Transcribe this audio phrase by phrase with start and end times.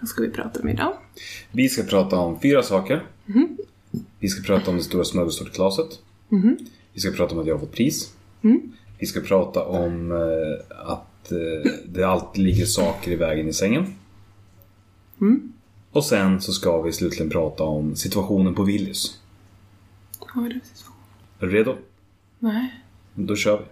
[0.00, 0.92] Vad ska vi prata om idag?
[1.52, 3.06] Vi ska prata om fyra saker.
[4.18, 5.86] Vi ska prata om det stora smörgåstårtglaset.
[6.92, 8.14] Vi ska prata om att jag har fått pris.
[8.98, 13.94] Vi ska prata om eh, att eh, det alltid ligger saker i vägen i sängen.
[15.90, 19.20] Och sen så ska vi slutligen prata om situationen på Willys.
[20.34, 20.92] Var det för så?
[21.40, 21.76] Är du redo?
[22.38, 22.82] Nej.
[23.14, 23.64] Då kör vi.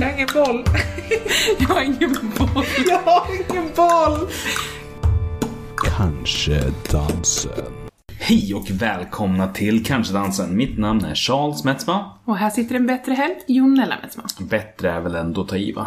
[0.00, 0.64] Jag har ingen boll.
[1.58, 2.64] Jag har ingen boll.
[2.86, 4.28] Jag har ingen boll!
[5.96, 7.72] Kanske dansen.
[8.18, 10.56] Hej och välkomna till Kanske dansen.
[10.56, 12.10] Mitt namn är Charles Metzma.
[12.24, 14.22] Och här sitter en bättre hälft, Jonella Metsma.
[14.40, 15.86] Bättre är väl ändå att ta i va?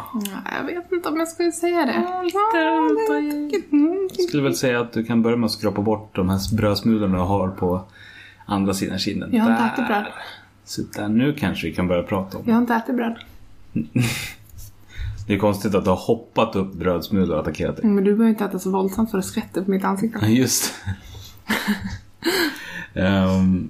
[0.59, 2.03] Jag vet inte om jag skulle säga det.
[4.17, 7.17] Jag skulle väl säga att du kan börja med att skrapa bort de här brödsmulorna
[7.17, 7.81] du har på
[8.45, 9.29] andra sidan kinden.
[9.33, 10.05] Jag har inte ätit bröd.
[10.67, 12.43] Så där, nu kanske vi kan börja prata om.
[12.47, 13.15] Jag har inte ätit bröd.
[15.27, 17.85] Det är konstigt att du har hoppat upp brödsmulor och attackerat dig.
[17.85, 20.19] Men du behöver inte äta så våldsamt för att skvätter på mitt ansikte.
[20.21, 20.73] Ja, Just
[22.93, 23.69] Ehm,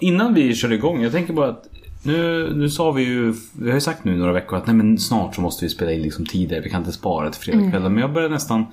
[0.00, 1.68] Innan vi kör igång, jag tänker bara att
[2.02, 4.76] nu, nu sa vi ju, vi har ju sagt nu i några veckor att nej
[4.76, 7.92] men snart så måste vi spela in liksom tidigare, vi kan inte spara till fredagskvällen.
[7.92, 8.66] Men jag börjar nästan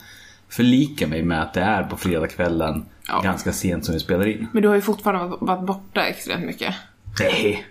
[0.50, 3.22] förlika mig med att det är på fredagskvällen Ja.
[3.24, 4.48] ganska sent som vi spelar in.
[4.52, 6.76] Men du har ju fortfarande varit borta extremt mycket.
[7.20, 7.66] Nej,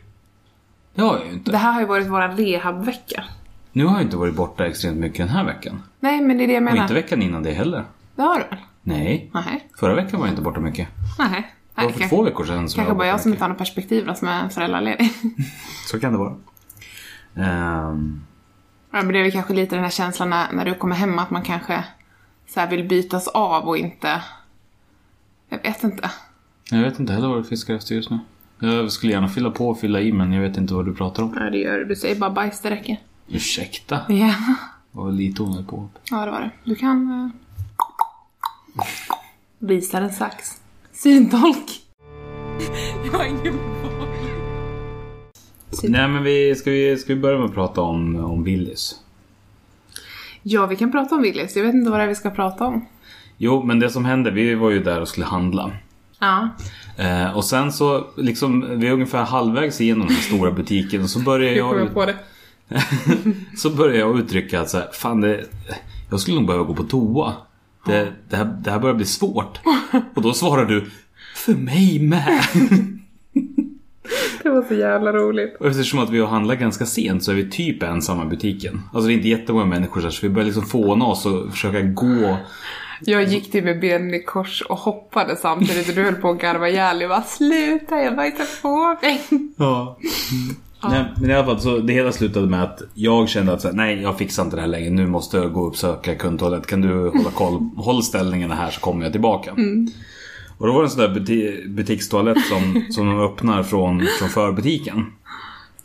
[0.95, 1.51] det har jag ju inte.
[1.51, 3.25] Det här har ju varit våra rehabvecka.
[3.73, 5.83] Nu har jag inte varit borta extremt mycket den här veckan.
[6.01, 6.83] Nej, men det är det jag Och menar.
[6.83, 7.85] inte veckan innan det heller.
[8.17, 8.59] Det har du väl?
[8.83, 9.69] Nej, Nej.
[9.79, 10.89] förra veckan var jag inte borta mycket.
[11.19, 11.55] Nej.
[11.75, 13.45] Det var för kanske, två veckor sedan som kanske jag var bara jag som inte
[13.45, 15.11] har något perspektiv då, som är föräldraledig.
[15.91, 16.35] Så kan det vara.
[17.37, 18.25] Ehm,
[18.91, 21.19] Ja, men det är väl kanske lite den här känslan när, när du kommer hem
[21.19, 21.85] att man kanske
[22.49, 24.23] så här vill bytas av och inte...
[25.49, 26.11] Jag vet inte.
[26.71, 28.19] jag vet inte heller vad du fiskar efter just nu.
[28.61, 31.23] Jag skulle gärna fylla på och fylla i men jag vet inte vad du pratar
[31.23, 31.37] om.
[31.41, 31.85] Ja, det gör du.
[31.85, 32.97] Du säger bara bajs, det räcker.
[33.29, 34.01] Ursäkta?
[34.09, 34.35] Ja,
[34.93, 35.89] Det var lite onödigt på.
[36.11, 36.51] ja det var det.
[36.65, 37.11] Du kan...
[37.13, 37.31] Uh...
[39.59, 40.61] Visa en sax.
[40.93, 41.81] Syntolk.
[43.13, 43.59] Jag har ingen.
[45.83, 49.01] Nej men vi ska, vi, ska vi börja med att prata om, om Willys?
[50.43, 51.57] Ja, vi kan prata om Willys.
[51.57, 52.87] Jag vet inte vad det är vi ska prata om.
[53.37, 55.71] Jo men det som hände, vi var ju där och skulle handla.
[56.19, 56.49] Ja.
[56.97, 61.19] Eh, och sen så, liksom, vi är ungefär halvvägs igenom den stora butiken och så
[61.19, 62.17] börjar jag, på det?
[63.57, 65.45] så börjar jag uttrycka att så här, fan det,
[66.11, 67.33] jag skulle nog behöva gå på toa.
[67.87, 69.59] Det, det, här, det här börjar bli svårt.
[70.15, 70.91] Och då svarar du,
[71.35, 72.43] för mig med.
[74.43, 75.57] Det var så jävla roligt.
[75.61, 78.83] Och eftersom att vi har handlat ganska sent så är vi typ ensamma i butiken.
[78.93, 82.37] Alltså det är inte jättemånga människor så vi börjar liksom fåna oss och försöka gå.
[83.01, 86.41] Jag gick till med benen i kors och hoppade samtidigt och du höll på att
[86.41, 87.01] garva ihjäl.
[87.01, 89.23] Jag bara sluta, jag bajsar på mig.
[89.57, 89.99] Ja.
[90.91, 93.69] Nej, men i alla fall så det hela slutade med att jag kände att så
[93.69, 94.91] här, nej jag fixar inte det här längre.
[94.91, 96.67] Nu måste jag gå och uppsöka kundtoalett.
[96.67, 97.71] Kan du hålla koll?
[97.77, 99.53] Håll ställningarna här så kommer jag tillbaka.
[100.59, 104.29] Och då var det en sån där buti- butikstoalett som, som de öppnar från, från
[104.29, 105.07] förbutiken.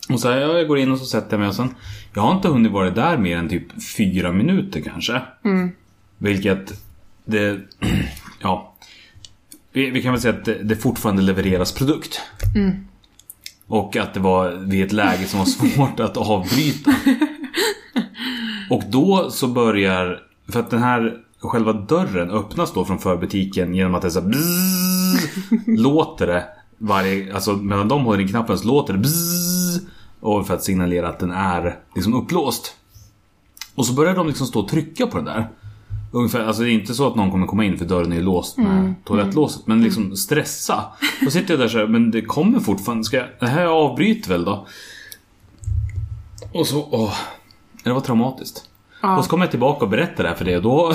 [0.09, 1.75] Och så här, ja, jag går in och så sätter jag mig och sen
[2.13, 5.21] Jag har inte hunnit vara där mer än typ fyra minuter kanske.
[6.17, 6.73] Vilket
[7.25, 7.59] det,
[8.41, 8.73] ja.
[9.71, 12.21] Vi, vi kan väl säga att det, det fortfarande levereras produkt.
[13.67, 16.95] Och att det var vid ett läge som var svårt att avbryta.
[18.69, 23.95] Och då så börjar, för att den här själva dörren öppnas då från förbutiken genom
[23.95, 25.29] att det så här bzzz,
[25.67, 26.45] låter det
[26.77, 29.81] varje, alltså medan de håller i knappen så låter det bzzz,
[30.19, 32.75] och för att signalera att den är liksom upplåst.
[33.75, 35.49] Och så börjar de liksom stå och trycka på det där.
[36.15, 38.57] Ungefär, alltså det är inte så att någon kommer komma in för dörren är låst
[38.57, 39.67] med toalettlåset.
[39.67, 40.85] Men liksom stressa.
[41.21, 43.03] Då sitter jag där så här, men det kommer fortfarande.
[43.03, 44.67] Ska jag, det här avbryter väl då?
[46.51, 47.13] Och så, åh.
[47.83, 48.69] Det var traumatiskt.
[49.01, 49.17] Ja.
[49.17, 50.93] Och så kommer jag tillbaka och berättar det här för dig och då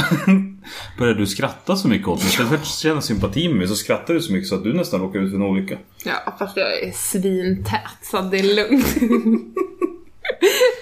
[0.98, 2.28] börjar du skratta så mycket åt mig.
[2.28, 4.74] Istället för att känna sympati med mig så skrattar du så mycket så att du
[4.74, 5.78] nästan råkar ut för en olycka.
[6.04, 8.86] Ja, fast jag är svintät så det är lugnt.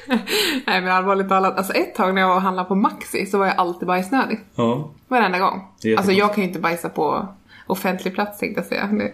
[0.66, 3.38] Nej men allvarligt talat, alltså ett tag när jag var och handlade på Maxi så
[3.38, 4.40] var jag alltid bajsnödig.
[4.54, 4.90] Ja.
[5.08, 5.62] Varenda gång.
[5.96, 7.28] Alltså jag kan ju inte bajsa på
[7.66, 9.10] offentlig plats tänkte jag säga.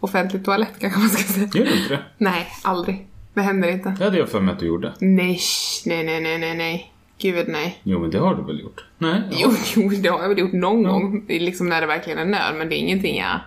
[0.00, 1.48] Offentlig toalett kanske man ska säga.
[1.54, 2.02] Gör du inte det?
[2.18, 3.06] Nej, aldrig.
[3.34, 3.94] Det händer inte.
[3.98, 4.92] Det hade jag för mig att du gjorde.
[4.98, 5.40] Nej,
[5.86, 6.92] nej, nej, nej, nej, nej.
[7.18, 7.80] Gud nej.
[7.82, 8.84] Jo men det har du väl gjort?
[8.98, 9.22] Nej?
[9.30, 9.36] ja.
[9.40, 9.50] Jo,
[9.82, 11.24] jo, det har jag väl gjort någon gång.
[11.26, 13.40] Det är liksom när det verkligen är nöd, men det är ingenting jag...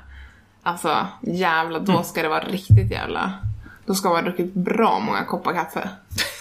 [0.63, 3.33] Alltså, jävla, då ska det vara riktigt jävla...
[3.85, 5.89] Då ska man ha druckit bra många koppar kaffe.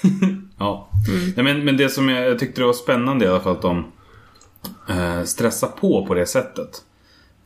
[0.58, 0.88] Ja.
[1.36, 3.62] Nej, men, men det som jag, jag tyckte det var spännande i alla fall att
[3.62, 3.84] de
[4.88, 6.82] eh, stressar på på det sättet.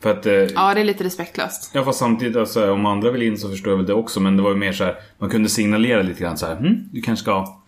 [0.00, 0.48] För att, eh, ja.
[0.54, 1.72] Ja, det är lite respektlöst.
[1.84, 4.20] fast samtidigt, alltså, om andra vill in så förstår jag väl det också.
[4.20, 6.88] Men det var ju mer så här, man kunde signalera lite grann så här, hm,
[6.92, 7.60] du kanske ska,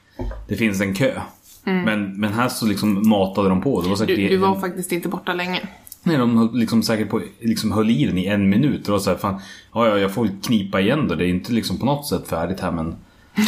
[0.48, 1.20] det finns en kö.
[1.64, 3.82] Men, men här så liksom matade de på.
[3.82, 5.60] Det var säkert Du, du var faktiskt inte borta länge.
[6.02, 8.88] Nej, de höll liksom säkert på, liksom höll i den i en minut.
[8.88, 9.40] Var så här, fan,
[9.74, 11.14] ja, ja, jag får knipa igen då.
[11.14, 12.96] Det är inte liksom på något sätt färdigt här men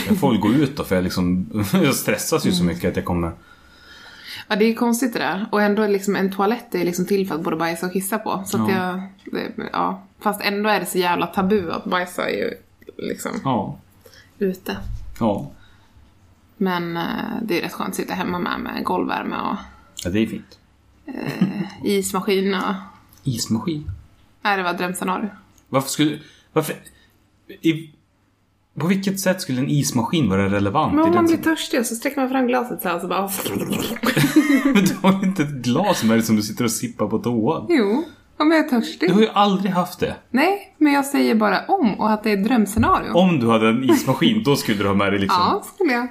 [0.07, 2.97] jag får väl gå ut då för jag liksom, jag stressas ju så mycket att
[2.97, 3.33] jag kommer...
[4.49, 5.47] Ja, det är konstigt det där.
[5.53, 8.19] Och ändå är liksom en toalett är liksom till för att både bajsa och kissa
[8.19, 8.43] på.
[8.47, 8.77] Så att Ja.
[8.77, 9.03] jag,
[9.33, 10.03] det, ja.
[10.21, 12.51] Fast ändå är det så jävla tabu att bajsa är ju
[12.99, 13.79] liksom Ja,
[14.39, 14.77] ute.
[15.21, 15.51] ja.
[16.57, 17.03] Men eh,
[17.43, 19.57] det är rätt skönt att sitta hemma med, med golvvärme och
[20.05, 20.59] Ja, det är fint.
[21.85, 22.75] ismaskin och...
[23.23, 23.91] Ismaskin?
[24.43, 25.29] Nej, det var drömscenario.
[25.69, 26.19] Varför skulle...
[26.53, 26.75] Varför...
[27.49, 27.91] I,
[28.81, 30.95] på vilket sätt skulle en ismaskin vara relevant?
[30.95, 33.21] Men om man blir törstig så sträcker man fram glaset så här så bara...
[34.75, 37.19] Men du har ju inte ett glas med dig som du sitter och sippar på
[37.19, 37.67] toan.
[37.69, 38.05] Jo,
[38.37, 39.09] om jag är törstig.
[39.09, 40.17] Du har ju aldrig haft det.
[40.31, 43.13] Nej, men jag säger bara om och att det är ett drömscenario.
[43.13, 45.41] Om du hade en ismaskin, då skulle du ha med dig liksom...
[45.41, 46.09] Ja, skulle jag.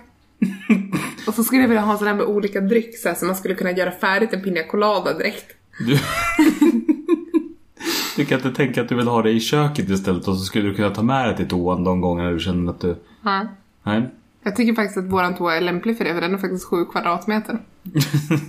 [1.28, 3.26] och så skulle jag vilja ha en sån här med olika dryck så, här, så
[3.26, 5.46] man skulle kunna göra färdigt en piña colada direkt.
[5.80, 6.00] Du...
[8.16, 10.70] du kan inte tänka att du vill ha det i köket istället och så skulle
[10.70, 12.96] du kunna ta med det till toan de gångerna du känner att du...
[13.24, 13.48] Ja.
[13.84, 14.10] Nej.
[14.44, 16.86] Jag tycker faktiskt att våran toa är lämplig för det, för den är faktiskt 7
[16.86, 17.60] kvadratmeter.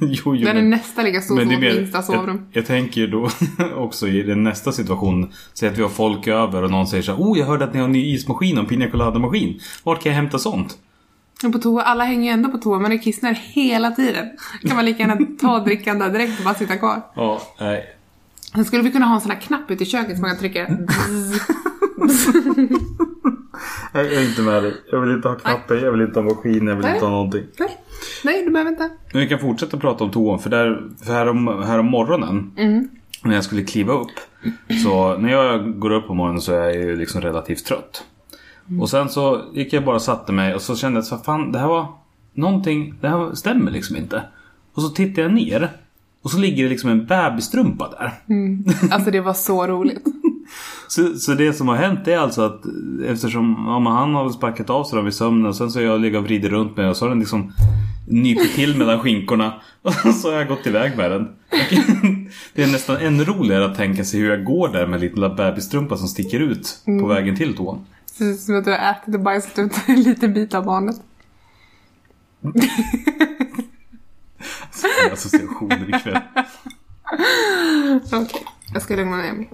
[0.00, 2.36] jo, jo, Den är nästan lika stor som vårt minsta sovrum.
[2.36, 3.28] Jag, jag tänker ju då
[3.76, 5.32] också i den nästa situation.
[5.54, 7.72] Säg att vi har folk över och någon säger så här, Oh, jag hörde att
[7.72, 9.60] ni har en ny ismaskin och en piña colada-maskin.
[9.84, 10.78] Vart kan jag hämta sånt?
[11.52, 14.26] På toa, alla hänger ju ändå på toa, man är kissnödig hela tiden.
[14.62, 17.02] kan man lika gärna ta drickan där direkt och bara sitta kvar.
[17.14, 17.93] Ja, nej.
[18.54, 20.38] Sen skulle vi kunna ha en sån här knapp ute i köket som man kan
[20.38, 20.68] trycka.
[23.92, 24.74] Jag är inte med dig.
[24.90, 26.94] Jag vill inte ha knappar, jag vill inte ha maskin, jag vill Nej.
[26.94, 27.44] inte ha någonting.
[27.58, 27.78] Nej,
[28.24, 28.90] Nej, du behöver inte.
[29.12, 32.50] Men vi kan fortsätta prata om toan för, där, för här, om, här om morgonen
[33.22, 34.20] När jag skulle kliva upp
[34.82, 38.04] Så när jag går upp på morgonen så är jag ju liksom relativt trött
[38.80, 41.52] Och sen så gick jag bara och satte mig och så kände jag så fan
[41.52, 41.86] det här var
[42.32, 44.22] Någonting, det här stämmer liksom inte
[44.74, 45.70] Och så tittar jag ner
[46.24, 48.12] Och så ligger det liksom en bebisstrumpa där
[48.90, 50.04] Alltså det var så roligt.
[50.88, 52.62] så, så det som har hänt är alltså att
[53.06, 56.00] eftersom ja, han har sparkat av sig dem i sömnen och sen så har jag
[56.00, 57.52] legat och vridit runt mig och så har den liksom
[58.08, 61.28] nypit till mellan skinkorna och så har jag gått iväg med den.
[62.54, 65.96] Det är nästan ännu roligare att tänka sig hur jag går där med lilla bebisstrumpa
[65.96, 67.86] som sticker ut på vägen till toan.
[68.06, 70.64] Det ser ut som att du har ätit och bajsat ut en liten bit av
[70.64, 70.96] barnet.
[75.12, 76.18] Associationer ikväll.
[78.12, 79.50] Okej, jag ska lugna ner mig.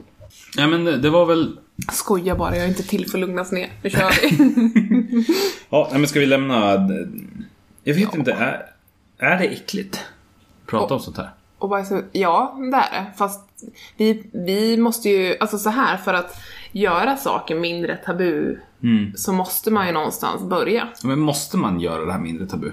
[0.56, 1.58] Ja men det det var väl...
[1.92, 3.70] Skoja bara, jag är inte till för att lugnas ner.
[3.82, 5.24] Nu kör vi.
[5.70, 6.88] Ja, nej, men ska vi lämna...
[7.84, 8.66] Jag vet inte, är,
[9.18, 10.04] är det äckligt?
[10.66, 11.30] Prata om sånt här.
[11.58, 13.06] Och bajsa Ja, det är det.
[13.16, 13.48] Fast
[13.96, 16.40] vi, vi måste ju, alltså så här för att
[16.72, 18.58] göra saker mindre tabu
[19.16, 20.88] så måste man ju någonstans börja.
[21.04, 22.72] Men måste man göra det här mindre tabu?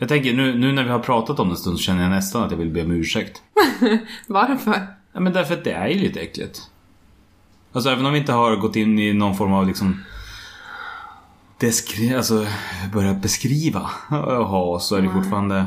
[0.00, 2.10] Jag tänker nu, nu när vi har pratat om det en stund så känner jag
[2.10, 3.42] nästan att jag vill be om ursäkt.
[4.26, 4.86] Varför?
[5.12, 6.60] Ja, men därför att det är ju lite äckligt.
[7.72, 10.04] Alltså även om vi inte har gått in i någon form av liksom...
[11.58, 12.46] Deskri- alltså
[12.92, 15.66] börja beskriva och ha så är det fortfarande...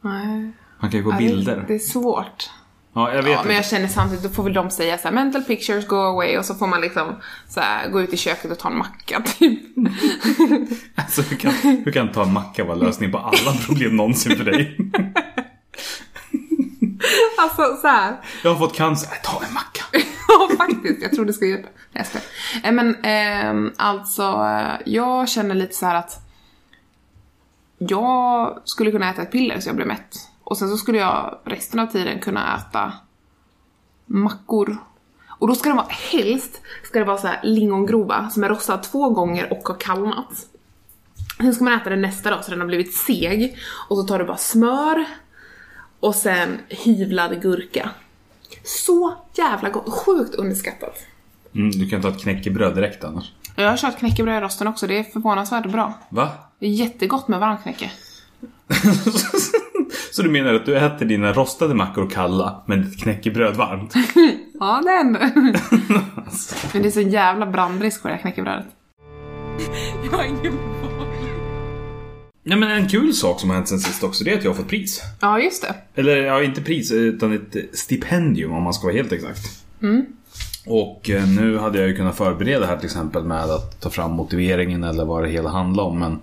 [0.00, 0.52] Nej.
[0.80, 1.56] Man kan ju få Ja, bilder.
[1.56, 2.50] Det, det är svårt.
[2.94, 5.14] Ja, jag vet Ja, men jag känner samtidigt, då får väl de säga så här,
[5.14, 7.16] mental pictures go away och så får man liksom
[7.48, 9.60] så här, gå ut i köket och ta en macka typ.
[10.94, 11.52] Alltså, hur, kan,
[11.84, 14.78] hur kan ta en macka vara lösning på alla problem någonsin för dig?
[17.38, 18.16] Alltså så här.
[18.44, 19.10] Jag har fått cancer.
[19.22, 19.84] Ta en macka.
[20.28, 21.02] Ja, faktiskt.
[21.02, 21.68] Jag tror det ska hjälpa.
[21.92, 22.22] Nej, jag.
[22.64, 26.20] Eh, Men ehm, alltså, eh, jag känner lite så här att
[27.78, 30.16] jag skulle kunna äta ett piller så jag blir mätt.
[30.52, 32.92] Och sen så skulle jag resten av tiden kunna äta
[34.06, 34.76] mackor.
[35.28, 38.78] Och då ska de vara, helst ska det vara så här lingongrova som är rostad
[38.78, 40.46] två gånger och har kallnat.
[41.36, 43.56] Sen ska man äta den nästa dag så den har blivit seg.
[43.88, 45.04] Och så tar du bara smör
[46.00, 47.90] och sen hyvlad gurka.
[48.64, 50.98] Så jävla gott, sjukt underskattat.
[51.54, 53.32] Mm, du kan ta ett knäckebröd direkt annars.
[53.56, 55.98] Jag har kört knäckebröd i rosten också, det är förvånansvärt bra.
[56.08, 56.30] Va?
[56.58, 57.90] Det är jättegott med varmknäcke.
[60.10, 63.94] Så du menar att du äter dina rostade mackor kalla, men ditt knäckebröd varmt?
[64.60, 65.20] Ja, det händer.
[66.72, 68.66] Men det är så jävla brandrisk på det här knäckebrödet.
[70.10, 70.58] Jag har ingen
[72.44, 74.50] Ja men en kul sak som har hänt sen sist också, det är att jag
[74.50, 75.02] har fått pris.
[75.20, 75.74] Ja, just det.
[76.00, 79.64] Eller ja, inte pris, utan ett stipendium om man ska vara helt exakt.
[80.66, 83.90] Och eh, nu hade jag ju kunnat förbereda det här till exempel med att ta
[83.90, 86.22] fram motiveringen eller vad det hela handlar om, men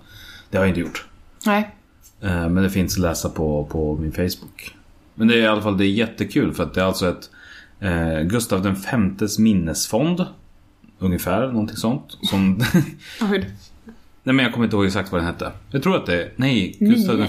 [0.50, 1.06] det har jag inte gjort.
[1.46, 1.70] Nej.
[2.22, 4.74] Eh, Men det finns att läsa på, på min Facebook.
[5.14, 7.30] Men det är i alla fall det är jättekul för att det är alltså ett
[7.80, 10.26] eh, Gustav den femtes minnesfond.
[10.98, 12.18] Ungefär, någonting sånt.
[12.22, 12.58] Som.
[14.22, 15.52] Nej men jag kommer inte ihåg exakt vad den hette.
[15.70, 16.32] Jag tror att det är...
[16.36, 17.28] Nej, Gustav den,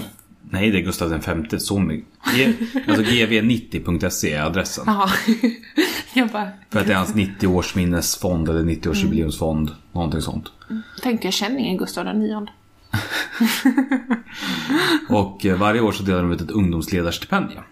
[0.50, 1.60] Nej, det är Gustav den femte.
[1.60, 2.06] Så mycket.
[2.36, 2.52] G,
[2.88, 4.84] alltså gv90.se är adressen.
[6.32, 9.70] Bara, För att det är hans 90-årsminnesfond eller 90-årsjubileumsfond.
[9.92, 10.52] Någonting sånt.
[11.02, 12.52] tänkte jag känner ingen Gustav den nionde.
[15.08, 17.62] Och eh, varje år så delar de ut ett ungdomsledarstipendium.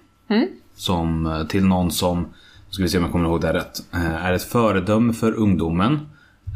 [0.74, 2.26] Som eh, till någon som,
[2.70, 5.32] ska vi se om jag kommer ihåg det här rätt, eh, är ett föredöme för
[5.32, 5.98] ungdomen.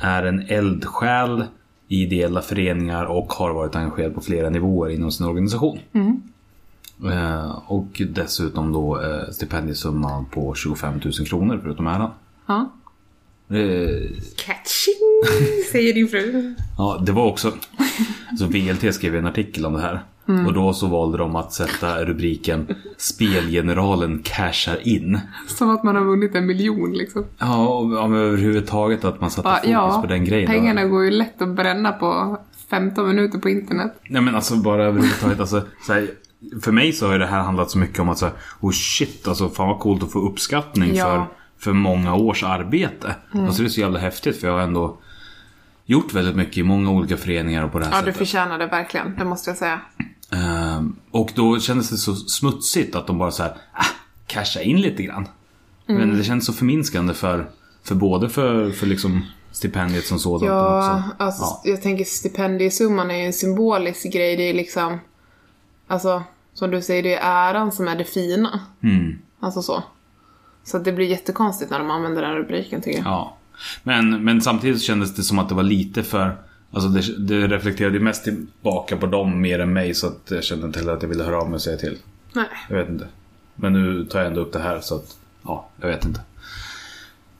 [0.02, 1.44] Är en eldsjäl
[1.88, 5.78] i ideella föreningar och har varit engagerad på flera nivåer inom sin organisation.
[7.12, 12.10] Eh, Och dessutom då eh, stipendiesumma på 25 000 kronor förutom äran.
[12.46, 12.70] Ja.
[13.50, 14.94] Eh, Catching,
[15.72, 16.54] säger din fru.
[16.78, 17.52] Ja, det var också...
[18.38, 20.00] Så VLT skrev en artikel om det här.
[20.46, 25.20] Och då så valde de att sätta rubriken Spelgeneralen cashar in.
[25.48, 27.24] Som att man har vunnit en miljon liksom.
[27.38, 30.46] Ja, och ja, men överhuvudtaget att man satte fokus ja, på den grejen.
[30.50, 32.38] pengarna går ju lätt att bränna på
[32.70, 33.92] 15 minuter på internet.
[34.08, 35.40] Nej men alltså bara överhuvudtaget.
[35.40, 36.10] Alltså, så här,
[36.62, 39.28] för mig så har det här handlat så mycket om att så här, oh shit,
[39.28, 41.04] alltså fan vad coolt att få uppskattning Ja.
[41.04, 41.26] för,
[41.64, 43.14] för många års arbete.
[43.32, 44.98] Alltså det är så jävla häftigt för jag har ändå
[45.84, 48.18] gjort väldigt mycket i många olika föreningar och på det här Ja, du sättet.
[48.18, 49.80] förtjänar det verkligen, det måste jag säga.
[50.32, 53.84] Ehm, och då kändes det så smutsigt att de bara så här, ah,
[54.26, 55.28] casha in lite grann.
[55.86, 57.50] Men det känns så förminskande för,
[57.84, 61.24] för både för, för liksom stipendiet som sådant Ja, också.
[61.24, 61.60] alltså, ja.
[61.70, 64.36] jag tänker stipendiesumman är ju en symbolisk grej.
[64.36, 64.98] Det är liksom,
[65.86, 66.22] alltså,
[66.54, 68.60] som du säger, det är äran som är det fina.
[68.82, 69.82] Mm, Alltså så.
[70.64, 73.06] Så det blir jättekonstigt när de använder den rubriken tycker jag.
[73.06, 73.36] ja.
[73.82, 76.36] Men, men samtidigt kändes det som att det var lite för
[76.74, 80.66] Alltså det, det reflekterade mest tillbaka på dem mer än mig så att jag kände
[80.66, 81.98] inte heller att jag ville höra av mig och säga till.
[82.32, 82.48] Nej.
[82.68, 83.06] Jag vet inte.
[83.54, 86.20] Men nu tar jag ändå upp det här så att, ja, jag vet inte.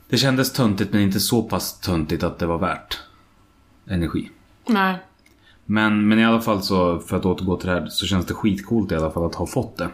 [0.09, 2.99] Det kändes töntigt men inte så pass töntigt att det var värt
[3.87, 4.29] energi.
[4.67, 4.95] Nej.
[5.65, 8.33] Men, men i alla fall så, för att återgå till det här, så känns det
[8.33, 9.89] skitcoolt i alla fall att ha fått det.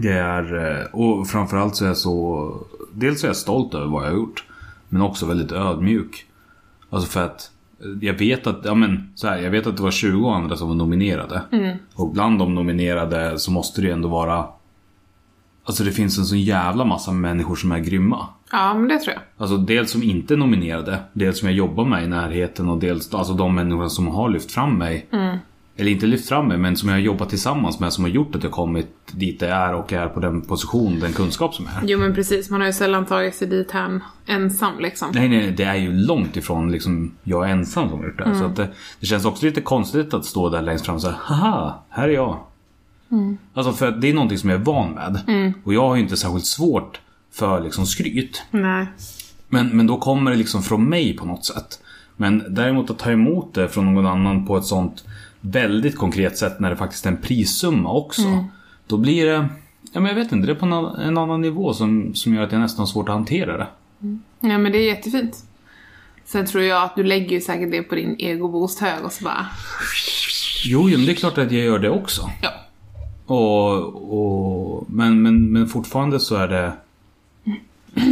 [0.00, 2.56] Det är, eh, och framförallt så är jag så,
[2.92, 4.44] dels är jag stolt över vad jag har gjort.
[4.88, 6.26] Men också väldigt ödmjuk.
[6.90, 9.82] Alltså för att eh, jag vet att, ja men så här, jag vet att det
[9.82, 11.42] var 20 andra som var nominerade.
[11.94, 14.46] Och bland de nominerade så måste det ju ändå vara
[15.66, 18.26] Alltså det finns en så jävla massa människor som är grymma.
[18.52, 19.22] Ja, men det tror jag.
[19.36, 23.14] Alltså dels som inte är nominerade, dels som jag jobbar med i närheten och dels
[23.14, 25.06] alltså de människor som har lyft fram mig.
[25.76, 28.34] Eller inte lyft fram mig, men som jag har jobbat tillsammans med som har gjort
[28.34, 31.82] att jag kommit dit jag är och är på den position, den kunskap som är.
[31.82, 35.08] Jo men precis, man har ju sällan tagit sig dit hän ensam liksom.
[35.14, 38.34] Nej, nej, det är ju långt ifrån liksom jag ensam som har gjort det här.
[38.34, 38.68] Så att det,
[39.00, 42.12] det känns också lite konstigt att stå där längst fram och säga haha, här är
[42.12, 42.38] jag.
[43.54, 45.20] Alltså för att det är någonting som jag är van med.
[45.64, 47.00] Och jag har ju inte särskilt svårt
[47.32, 48.42] för liksom skryt.
[48.50, 48.86] Nej.
[49.48, 51.80] Men, men då kommer det liksom från mig på något sätt.
[52.16, 55.04] Men däremot att ta emot det från någon annan på ett sånt
[55.44, 58.44] väldigt konkret sätt när det faktiskt är en prissumma också.
[58.86, 59.48] Då blir det,
[59.92, 62.52] ja men jag vet inte, det är på en, annan- nivå som, som gör att
[62.52, 63.66] jag nästan har svårt att hantera det.
[64.40, 65.44] Ja men det är jättefint.
[66.24, 69.24] Sen tror jag att du lägger ju säkert det på din egoboost hög och så
[69.24, 69.46] bara...
[70.64, 72.30] Jo, jo, men det är klart att jag gör det också.
[72.42, 72.50] Ja.
[73.26, 73.78] Och,
[74.18, 76.72] och, men, men, men fortfarande så är det...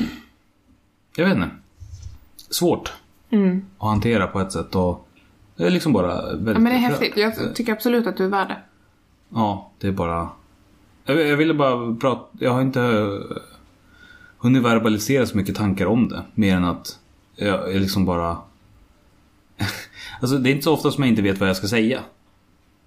[1.17, 1.51] Jag vet inte.
[2.51, 2.93] Svårt
[3.79, 5.09] att hantera på ett sätt och
[5.63, 7.17] det är liksom bara väldigt Ja men det är häftigt.
[7.17, 8.59] Jag tycker absolut att du är värd det.
[9.29, 10.29] Ja, det är bara...
[11.05, 12.39] Jag, jag ville bara prata...
[12.39, 13.37] Jag har inte eh,
[14.39, 16.23] hunnit verbalisera så mycket tankar om det.
[16.35, 16.99] Mer än att
[17.37, 18.39] jag, jag liksom bara...
[20.21, 22.01] alltså det är inte så ofta som jag inte vet vad jag ska säga.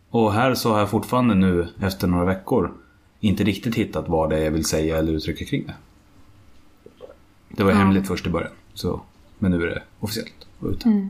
[0.09, 2.73] Och här så har jag fortfarande nu efter några veckor
[3.19, 5.75] inte riktigt hittat vad det är jag vill säga eller uttrycka kring det.
[7.49, 7.77] Det var Ja.
[7.77, 8.51] hemligt först i början.
[8.73, 9.01] Så,
[9.39, 11.09] men nu är det officiellt och ute.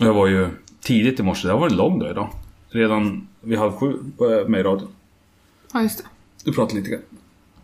[0.00, 0.48] Och jag var ju
[0.80, 2.30] tidigt i morse, det har varit en lång dag idag.
[2.68, 4.88] Redan vid halv sju var jag med i radion.
[5.72, 6.04] Ja just det.
[6.44, 7.02] Du pratade lite grann.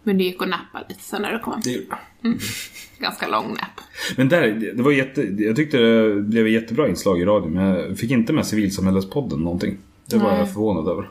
[0.03, 1.61] Men du gick och nappade lite sen när du kom.
[1.65, 1.87] Det gjorde
[2.23, 2.35] jag.
[2.99, 3.81] Ganska lång napp.
[4.17, 7.53] Men där, det var jätte, jag tyckte det blev ett jättebra inslag i radion.
[7.53, 9.79] Men jag fick inte med civilsamhällespodden någonting.
[10.07, 10.39] Det var Nej.
[10.39, 11.09] jag förvånad över.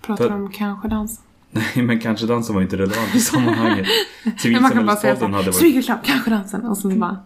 [0.00, 1.22] Pratar För- om kanske dansa.
[1.50, 3.86] Nej men kanske dansen var inte relevant i sammanhanget.
[4.38, 5.54] Civilsamhällespodden hade varit...
[5.54, 6.62] strykelklapp, kanske dansen.
[6.66, 7.18] Och så bara...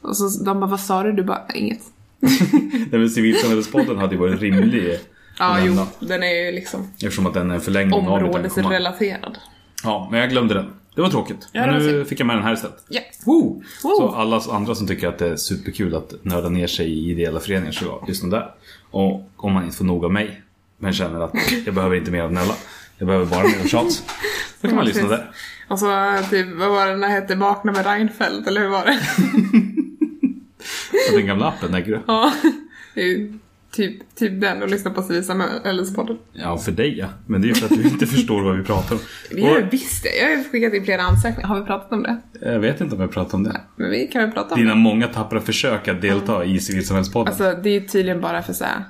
[0.00, 1.12] Och så de bara, vad sa du?
[1.12, 1.82] Du bara, inget.
[2.20, 4.98] Nej men civilsamhällespodden hade ju varit rimlig.
[5.38, 5.86] Ja, jo.
[6.00, 9.38] Den är ju liksom Eftersom att den är en förlängning områdesrelaterad.
[9.84, 10.72] Ja, men jag glömde den.
[10.94, 11.48] Det var tråkigt.
[11.52, 12.84] Ja, men nu fick jag med den här istället.
[12.88, 13.00] Ja.
[13.24, 13.62] Woo!
[13.82, 13.96] Woo!
[13.96, 17.40] Så alla andra som tycker att det är superkul att nörda ner sig i ideella
[17.40, 18.54] föreningar så ja, lyssna där.
[18.90, 20.42] Och om man inte får nog av mig,
[20.78, 21.32] men känner att
[21.66, 22.54] jag behöver inte mer av Nella.
[22.98, 24.02] Jag behöver bara mer av tjats.
[24.60, 25.30] Då kan man lyssna där.
[25.68, 27.34] Och så typ, vad var det den här hette?
[27.34, 28.98] Vakna med Reinfeldt, eller hur var det?
[31.12, 32.00] Den gamla appen, tänker du?
[32.06, 32.32] Ja,
[32.94, 33.38] ju
[33.72, 36.18] typ, typ den och lyssna på civilsamhällespodden.
[36.32, 37.06] Ja, för dig ja.
[37.26, 39.00] Men det är ju för att du inte förstår vad vi pratar om.
[39.30, 40.16] Vi har ju visst det.
[40.16, 41.48] Jag har ju skickat in flera ansökningar.
[41.48, 42.16] Har vi pratat om det?
[42.42, 43.60] jag vet inte om jag pratar om det.
[43.76, 44.80] Men vi kan väl prata om Dina det.
[44.80, 47.28] många tappra försök att delta i civilsamhällspodden.
[47.28, 48.84] Alltså det är tydligen bara för så här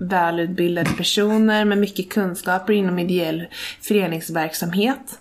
[0.00, 3.46] välutbildade personer med mycket kunskaper inom ideell
[3.80, 5.18] föreningsverksamhet.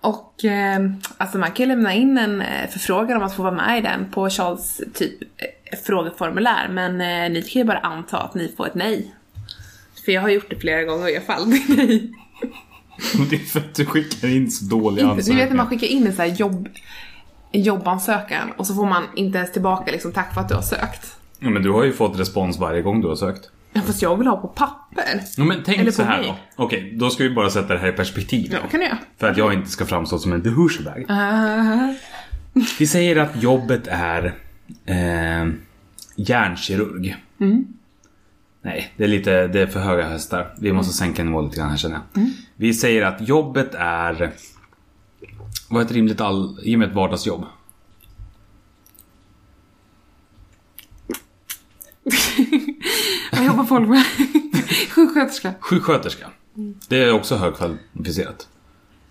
[0.00, 0.80] Och eh,
[1.16, 4.10] alltså man kan lämna in en eh, förfrågan om att få vara med i den
[4.10, 5.28] på Charles typ eh,
[5.86, 9.14] frågeformulär men eh, ni kan ju bara anta att ni får ett nej.
[10.04, 12.12] För jag har gjort det flera gånger och jag får aldrig nej.
[13.30, 15.66] Det är för att du skickar in så dåliga Inte, du vet när man ansökningar.
[15.66, 16.68] skickar in en så här jobb,
[17.52, 20.62] en jobbansökan och så får man inte ens tillbaka liksom tack för att du har
[20.62, 21.16] sökt.
[21.38, 23.50] Ja, men du har ju fått respons varje gång du har sökt.
[23.72, 25.22] Ja, fast jag vill ha på papper.
[25.36, 26.26] Ja, men tänk Eller så här mig.
[26.56, 26.64] då.
[26.64, 28.48] Okej, då ska vi bara sätta det här i perspektiv.
[28.52, 28.98] Ja, kan göra.
[29.18, 31.06] För att jag inte ska framstå som en douchebag.
[31.10, 31.92] Uh,
[32.78, 34.34] Vi säger att jobbet är
[34.86, 35.46] eh,
[36.16, 37.16] hjärnkirurg.
[37.40, 37.66] Mm.
[38.62, 40.54] Nej, det är lite det är för höga hästar.
[40.58, 42.30] Vi måste sänka nivån lite grann här känner jag.
[42.56, 44.32] Vi säger att jobbet är...
[45.68, 46.58] Vad är ett rimligt all...
[46.62, 47.44] Ge mig ett vardagsjobb.
[53.32, 54.04] vad jobbar folk med?
[54.90, 55.54] Sjuksköterska.
[55.60, 56.26] Sjuksköterska.
[56.88, 58.48] Det är också högkvalificerat.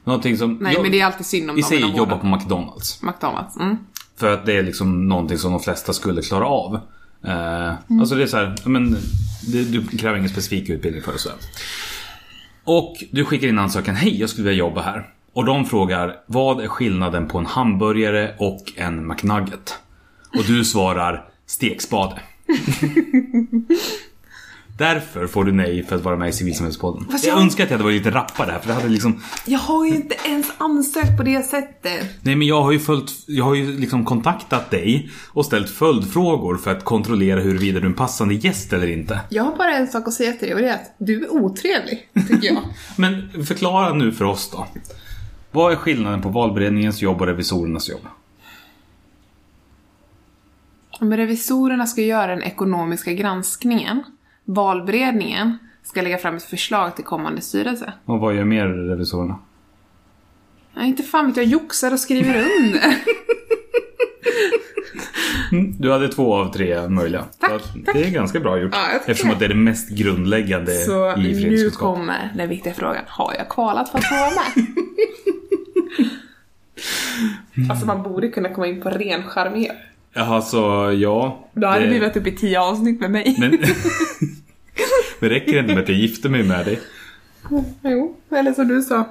[0.04, 0.54] Någonting som...
[0.62, 3.04] Nej, jag- men det är alltid synd om Vi säger jobba på McDonalds.
[3.04, 3.58] McDonalds.
[3.58, 3.78] Mm.
[4.18, 6.80] För att det är liksom någonting som de flesta skulle klara av.
[7.26, 8.98] Eh, Alltså det är så här, men
[9.48, 11.20] det, du kräver ingen specifik utbildning för det.
[11.20, 11.38] Så här.
[12.64, 15.08] Och du skickar in ansökan, hej jag skulle vilja jobba här.
[15.34, 19.74] Och de frågar, vad är skillnaden på en hamburgare och en McNugget?
[20.38, 22.22] Och du svarar, stekspade.
[24.78, 27.08] Därför får du nej för att vara med i Civilsamhällspodden.
[27.12, 29.22] Fast Jag jag- önskar att jag hade varit lite rappare här, för det hade liksom...
[29.46, 32.08] Jag har ju inte ens ansökt på det sättet.
[32.22, 36.58] Nej men jag har ju följt, jag har ju liksom kontaktat dig och ställt följdfrågor
[36.58, 39.20] för att kontrollera huruvida du är en passande gäst eller inte.
[39.30, 41.32] Jag har bara en sak att säga till dig och det är att du är
[41.32, 42.64] otrevlig, tycker jag.
[42.96, 44.68] Men förklara nu för oss då.
[45.52, 48.02] Vad är skillnaden på valberedningens jobb och revisorernas jobb?
[51.00, 54.04] Men revisorerna ska göra den ekonomiska granskningen.
[54.50, 57.94] Valberedningen ska lägga fram ett förslag till kommande styrelse.
[58.06, 59.40] Och vad gör mer revisorerna?
[60.74, 62.82] Ja, inte fan vet jag, joxar och skriver under.
[65.52, 67.26] Mm, Du hade två av tre möjliga.
[67.40, 67.96] Tack, att tack.
[67.96, 68.72] Det är ganska bra gjort.
[68.74, 73.04] Ja, eftersom att det är det mest grundläggande Så i nu kommer den viktiga frågan.
[73.08, 74.66] Har jag kvalat för att få vara med?
[77.72, 79.78] alltså man borde kunna komma in på ren charmighet.
[80.18, 81.48] Jaha, så ja.
[81.54, 83.36] Då hade det- vi varit uppe i tio avsnitt med mig.
[83.40, 83.52] Men...
[85.20, 86.80] Men räcker det inte med att jag gifter mig med dig?
[87.84, 89.06] Jo, eller som du sa.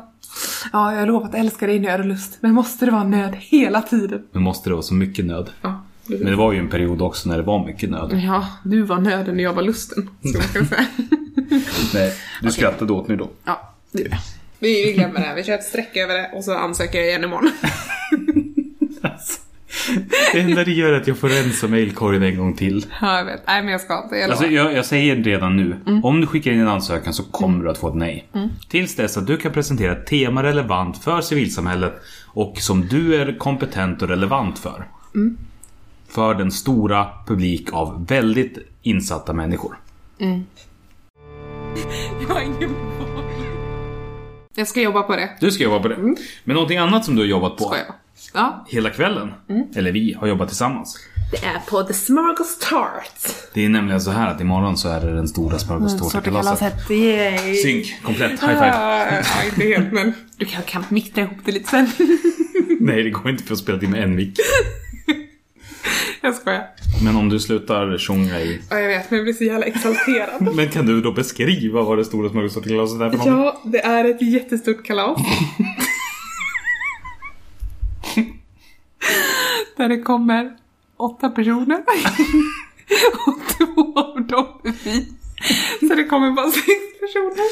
[0.72, 2.38] Ja, jag lovar att älska dig i nöd och lust.
[2.40, 4.22] Men måste det vara nöd hela tiden?
[4.32, 5.50] Men måste det vara så mycket nöd?
[5.62, 8.20] Ja, Men det var ju en period också när det var mycket nöd.
[8.26, 10.10] ja du var nöden och jag var lusten.
[10.24, 10.86] Ska man kunna säga.
[11.94, 13.30] Nej, du skrattade åt mig då.
[13.44, 14.20] ja, det gjorde jag.
[14.58, 15.32] Vi, glömmer det.
[15.36, 17.50] Vi kör ett streck över det och så ansöker jag igen imorgon.
[20.32, 22.86] Det enda det gör är att jag får rensa mailkorgen en gång till.
[23.00, 23.42] ja, jag vet.
[23.46, 24.16] Nej, men jag ska inte.
[24.16, 25.76] Jag Alltså, jag, jag säger redan nu.
[26.02, 28.28] Om du skickar in en ansökan så kommer du att få ett nej.
[28.68, 31.92] Tills dess att du kan presentera ett tema relevant för civilsamhället
[32.26, 34.84] och som du är kompetent och relevant för.
[36.08, 39.78] För den stora publik av väldigt insatta människor.
[40.18, 40.42] Jag
[42.34, 42.76] har ingen.
[44.54, 45.30] Jag ska jobba på det.
[45.40, 45.96] Du ska jobba på det.
[46.44, 47.86] Men någonting annat som du har jobbat på Ska jag?
[48.34, 48.64] Ja.
[48.68, 49.32] hela kvällen,
[49.76, 50.98] eller vi, har jobbat tillsammans.
[51.30, 53.34] Det är på The Smorgos Tart.
[53.54, 56.90] Det är nämligen så här att imorgon så är det den stora smörgåstårtekalaset.
[56.90, 57.54] Yay!
[57.54, 58.72] Synk, komplett, high five.
[58.74, 61.90] Ah, Ja, inte helt men du kan, kan miktra ihop det lite sen.
[62.80, 64.36] Nej, det går inte för att spela in med en mick.
[66.22, 66.66] jag skojar.
[67.04, 68.60] Men om du slutar sjunga i...
[68.70, 70.54] Ja, jag vet men jag blir så jävla exalterad.
[70.56, 73.26] Men kan du då beskriva vad det stora smörgåstårtekalaset är för något?
[73.26, 75.20] Ja, det är ett jättestort kalas.
[79.76, 80.56] Där det kommer
[80.96, 81.78] åtta personer.
[83.26, 85.08] Och två av dem är vi.
[85.88, 86.66] Så det kommer bara sex
[87.00, 87.46] personer.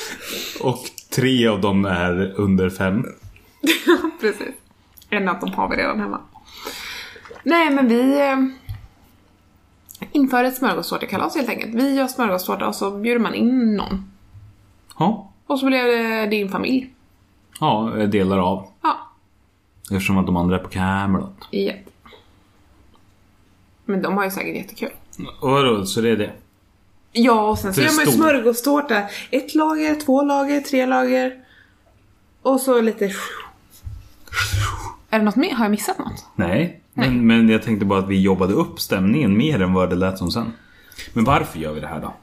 [0.61, 0.79] Och
[1.11, 3.05] tre av dem är under fem.
[3.61, 4.55] Ja, precis.
[5.11, 6.21] En av dem har vi redan hemma.
[7.43, 8.39] Nej, men vi eh,
[10.13, 11.75] inför ett smörgåstårtekalas helt enkelt.
[11.75, 14.11] Vi gör smörgåstårta och så bjuder man in någon.
[14.99, 15.31] Ja.
[15.47, 16.91] Och så blir det din familj.
[17.61, 18.69] Ja, delar av.
[19.91, 21.35] Ja, Eftersom att de andra är på Camelot.
[21.51, 21.77] japp.
[23.85, 24.91] Men de har ju säkert jättekul.
[25.41, 26.33] Och vadå, så det är det?
[27.13, 29.03] Ja, och sen så gör man ju smörgåstårta.
[29.31, 31.45] Ett lager, två lager, tre lager.
[32.43, 33.05] Och så lite...
[35.11, 35.55] Är det något mer?
[35.55, 36.27] Har jag missat något?
[36.37, 36.81] Nej.
[36.95, 40.19] Men, men jag tänkte bara att vi jobbade upp stämningen mer än vad det lät
[40.19, 40.53] som sen.
[41.13, 42.15] Men varför gör vi det här då?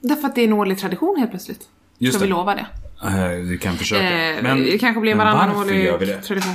[0.00, 1.68] Därför att det är en årlig tradition helt plötsligt.
[1.98, 2.36] Just Ska vi det.
[2.36, 2.66] lova det?
[3.04, 4.30] Eh, vi kan försöka.
[4.38, 6.22] Eh, det kanske blir men varannan vi årlig det?
[6.22, 6.54] tradition.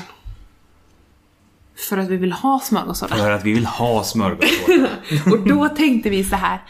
[1.77, 3.15] För att vi vill ha smörgåstårta.
[3.15, 4.87] För att vi vill ha smörgåstårta.
[5.31, 6.61] Och då tänkte vi så här.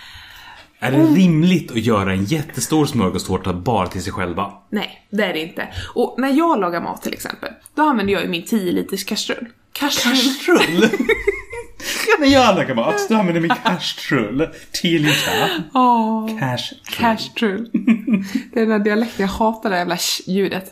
[0.79, 4.53] är det rimligt att göra en jättestor smörgåstårta bara till sig själva?
[4.69, 5.67] Nej, det är det inte.
[5.95, 9.47] Och när jag lagar mat till exempel, då använder jag ju min 10 liters kastrull.
[9.71, 10.15] Kastrull.
[10.15, 10.89] Kastrull?
[12.19, 14.49] När jag lagar mat, då använder min kastrull.
[14.71, 15.63] 10 liter.
[16.39, 16.73] Cash.
[16.99, 17.69] kastrull.
[18.53, 20.71] det är den där dialekten, jag hatar det jävla ljudet.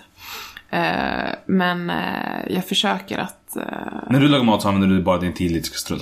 [0.70, 3.45] Eh, men eh, jag försöker att...
[3.56, 3.64] eh,
[4.10, 6.02] När du lagar mat så använder du bara din 10 liters kastrull.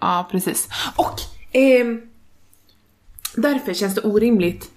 [0.00, 0.68] Ja, precis.
[0.96, 1.14] Och
[1.52, 2.00] ehm,
[3.36, 4.70] därför känns det orimligt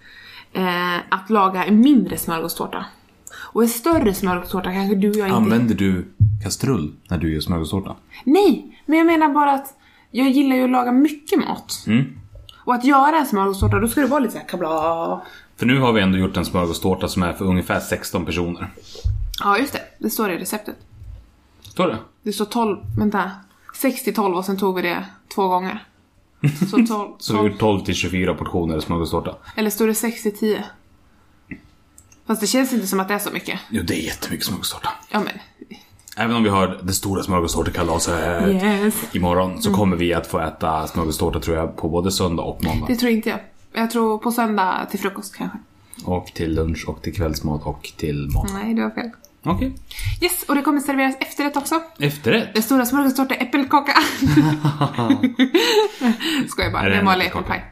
[0.53, 2.85] eh, att laga en mindre smörgåstårta.
[3.53, 5.37] Och en större smörgåstårta kanske du och jag inte...
[5.37, 6.05] Använder du
[6.43, 7.95] kastrull när du gör smörgåstårta?
[8.23, 9.77] Nej, men jag menar bara att
[10.11, 11.83] jag gillar ju att laga mycket mat.
[11.87, 12.17] Mm.
[12.65, 15.21] Och att göra en smörgåstårta, då ska det vara lite såhär kabla.
[15.57, 18.67] För nu har vi ändå gjort en smörgåstårta som är för ungefär 16 personer.
[19.43, 19.81] Ja, just det.
[19.99, 20.75] Det står i receptet.
[21.71, 21.97] Står det?
[22.23, 23.31] Det står 12, vänta.
[23.75, 25.05] 6 till 12 och sen tog vi det
[25.35, 25.87] två gånger.
[26.69, 29.35] Så 12, Så vi har gjort 12 till 24 portioner smörgåstårta.
[29.55, 30.63] Eller står det 6 till 10?
[32.27, 33.59] Fast det känns inte som att det är så mycket.
[33.69, 34.89] Jo, det är jättemycket smörgåstårta.
[35.09, 35.33] Ja men,
[36.17, 38.95] Även om vi har det stora smörgåstårtekalaset yes.
[39.15, 42.87] imorgon så kommer vi att få äta smörgåstårta tror jag på både söndag och måndag.
[42.87, 43.39] Det tror inte jag.
[43.73, 45.57] Jag tror på söndag till frukost kanske.
[46.05, 48.49] Och till lunch och till kvällsmat och till mat.
[48.53, 49.11] Nej, det var fel.
[49.43, 49.73] Okej.
[50.21, 51.81] Yes, och det kommer serveras efterrätt också.
[51.99, 52.53] Efterrätt?
[52.53, 53.91] Den stora smörgåstårta är äppelkaka.
[56.49, 57.65] Skojar bara, det är vanlig äppelpaj.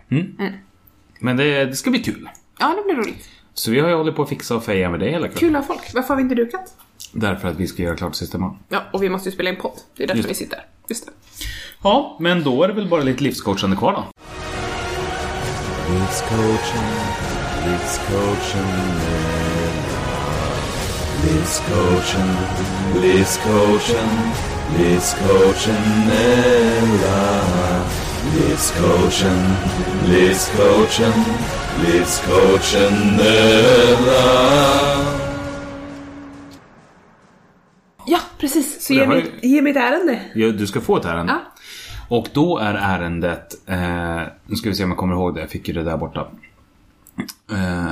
[1.19, 2.29] Men det, det ska bli kul.
[2.59, 3.29] Ja, det blir roligt.
[3.53, 5.39] Så vi har ju hållit på att fixa och feja med det hela kvällen.
[5.39, 5.93] Kul av folk.
[5.93, 6.75] Varför har vi inte dukat?
[7.13, 8.57] Därför att vi ska göra klart sista imorgon.
[8.69, 9.79] Ja, och vi måste ju spela in podd.
[9.97, 10.65] Det är därför Just vi sitter.
[10.89, 11.11] Just det.
[11.83, 14.03] Ja, men då är det väl bara lite livscoachande kvar då.
[17.65, 19.38] Livscoachen med
[21.23, 22.29] Livscoachen,
[23.01, 24.09] livscoachen,
[24.77, 27.41] livscoachen Ella
[28.35, 29.39] Livscoachen,
[30.07, 31.13] livscoachen,
[31.85, 34.49] livscoachen Ella
[38.05, 38.85] Ja, precis.
[38.85, 40.21] Så ge mig, ge mig ett ärende.
[40.33, 41.33] Ja, du ska få ett ärende.
[41.33, 41.39] Ja.
[42.09, 45.49] Och då är ärendet, eh, nu ska vi se om jag kommer ihåg det, jag
[45.49, 46.27] fick ju det där borta.
[47.51, 47.91] Eh,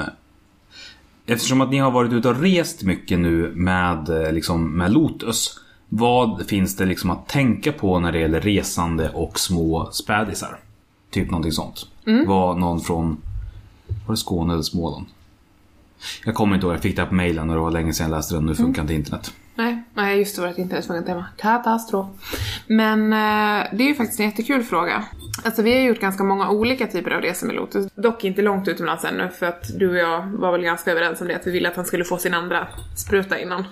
[1.28, 5.60] eftersom att ni har varit ute och rest mycket nu med, eh, liksom, med Lotus.
[5.90, 10.60] Vad finns det liksom att tänka på när det gäller resande och små spädisar?
[11.10, 11.86] Typ någonting sånt.
[12.28, 13.22] Var någon från,
[14.06, 15.06] var det Skåne eller Småland?
[16.26, 18.10] Jag kommer inte ihåg, jag fick det här på mejlen och det var länge sedan
[18.10, 19.34] jag läste den, nu funkar inte internet.
[19.58, 21.26] Nej, nej just det, internet funkar inte hemma.
[21.38, 22.08] Katastrof.
[22.68, 25.04] Men eh, det är ju faktiskt en jättekul fråga.
[25.44, 27.92] Alltså vi har gjort ganska många olika typer av resor med Lotus.
[27.96, 31.28] Dock inte långt utomlands ännu för att du och jag var väl ganska överens om
[31.28, 33.64] det att vi ville att han skulle få sin andra spruta innan.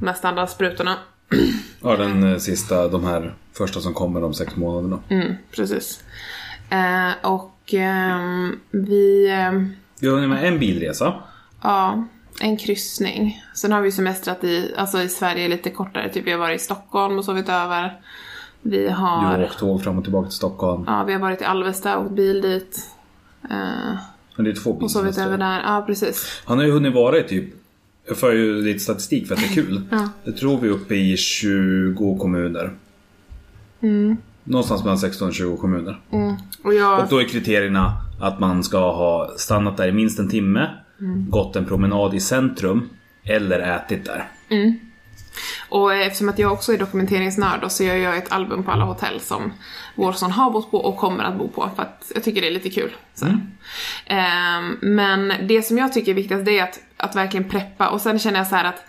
[0.00, 0.96] De här standardsprutorna.
[1.82, 4.98] Ja, den eh, sista, de här första som kommer de sex månaderna.
[5.08, 6.04] Mm, precis.
[6.70, 9.28] Eh, och ehm, vi...
[10.02, 11.14] har med en bilresa.
[11.62, 12.04] Ja,
[12.40, 13.42] en kryssning.
[13.54, 16.64] Sen har vi semestrat i, alltså i Sverige lite kortare, typ vi har varit i
[16.64, 18.00] Stockholm och sovit över.
[18.62, 20.84] Vi Du har, har åkt tåg fram och tillbaka till Stockholm.
[20.86, 22.90] ja, vi har varit i Alvesta och åkt bil dit.
[23.50, 23.94] Eh,
[24.36, 26.42] Men det är två och sovit över där, ja precis.
[26.44, 27.44] Han har ju hunnit vara i typ
[28.08, 29.82] jag för ju lite statistik för att det är kul.
[29.90, 30.08] Ja.
[30.24, 32.70] Jag tror vi är uppe i 20 kommuner.
[34.44, 36.00] Någonstans mellan 16 och 20 kommuner.
[36.10, 36.34] Mm.
[36.64, 40.28] Och jag, Och då är kriterierna att man ska ha stannat där i minst en
[40.28, 40.68] timme,
[41.00, 41.30] Mm.
[41.30, 42.88] gått en promenad i centrum
[43.24, 44.28] eller ätit där.
[45.68, 49.20] och eftersom att jag också är dokumenteringsnörd så gör jag ett album på alla hotell
[49.20, 49.52] som
[49.94, 52.46] vår son har bott på och kommer att bo på för att jag tycker det
[52.46, 52.90] är lite kul.
[53.14, 53.26] Så.
[54.06, 58.00] Ehm, men det som jag tycker är viktigast det är att, att verkligen preppa och
[58.00, 58.84] sen känner jag så här att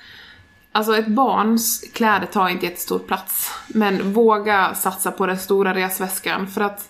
[0.73, 3.51] Alltså ett barns kläder tar inte jättestor plats.
[3.67, 6.89] Men våga satsa på den stora resväskan för att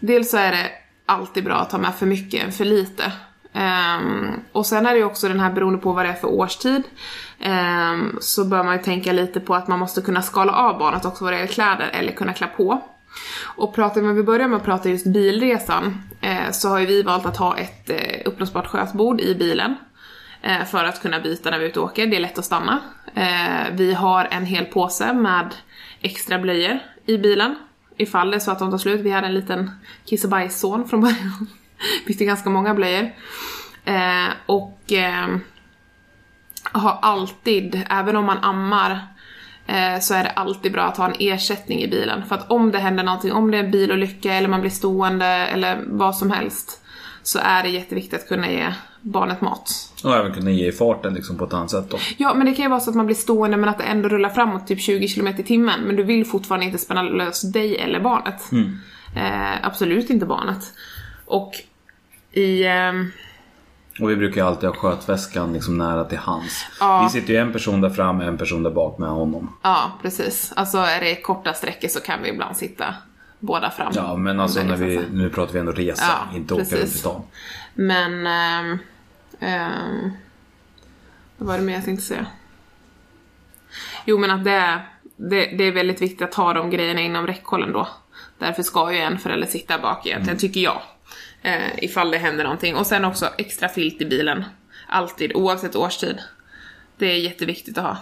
[0.00, 0.70] dels så är det
[1.06, 3.12] alltid bra att ta med för mycket än för lite.
[3.56, 6.28] Um, och sen är det ju också den här beroende på vad det är för
[6.28, 6.82] årstid.
[7.46, 11.04] um, så bör man ju tänka lite på att man måste kunna skala av barnet
[11.04, 12.82] också vad det gäller kläder eller kunna klä på.
[13.42, 16.86] Och pratar vi, om vi börjar med att prata just bilresan eh, så har ju
[16.86, 19.74] vi valt att ha ett eh, uppblåsbart skötbord i bilen.
[20.42, 22.44] Eh, för att kunna byta när vi är ute och åker, det är lätt att
[22.44, 22.80] stanna.
[23.14, 25.54] Eh, vi har en hel påse med
[26.00, 27.54] extra blöjor i bilen.
[27.96, 29.00] Ifall det är så att de tar slut.
[29.00, 29.70] Vi hade en liten
[30.04, 31.46] kiss och bajsson från början.
[32.06, 33.10] Bytte ganska många blöjor.
[33.84, 35.36] Eh, och eh,
[36.72, 39.06] har alltid, även om man ammar,
[39.66, 42.26] eh, så är det alltid bra att ha en ersättning i bilen.
[42.26, 45.26] För att om det händer någonting, om det är en bilolycka eller man blir stående
[45.26, 46.82] eller vad som helst,
[47.22, 49.70] så är det jätteviktigt att kunna ge barnet mat.
[50.04, 51.98] Och även kunna ge i farten liksom på ett annat sätt då.
[52.16, 54.08] Ja, men det kan ju vara så att man blir stående men att det ändå
[54.08, 55.80] rullar framåt typ 20 km i timmen.
[55.80, 58.52] Men du vill fortfarande inte spänna lös dig eller barnet.
[59.16, 60.72] Eh, absolut inte barnet.
[61.26, 61.52] Och
[62.32, 62.64] i...
[62.66, 63.12] ehm,
[64.00, 66.66] Och vi brukar ju alltid ha skötväskan liksom nära till hands.
[66.80, 67.02] Ja.
[67.02, 69.56] Vi sitter ju en person där fram en person där bak med honom.
[69.62, 70.52] Ja, precis.
[70.56, 72.94] Alltså är det korta sträckor så kan vi ibland sitta
[73.38, 73.92] båda fram.
[73.96, 76.78] Ja men alltså när vi, nu pratar vi ändå resa, Ja, inte åka precis.
[76.80, 77.22] runt i stan.
[77.74, 78.26] Men...
[78.26, 78.78] ehm,
[79.40, 80.10] ehm,
[81.38, 82.26] vad var det mer jag tänkte säga?
[84.04, 87.26] Jo men att det är, det, det är väldigt viktigt att ha de grejerna inom
[87.26, 87.88] räckhållen då.
[88.38, 90.82] Därför ska ju en förälder sitta bak egentligen, tycker jag.
[91.46, 92.76] Eh, ifall det händer någonting.
[92.76, 94.44] Och sen också extra filt i bilen.
[94.88, 96.18] Alltid, oavsett årstid.
[96.98, 97.96] Det är jätteviktigt att ha.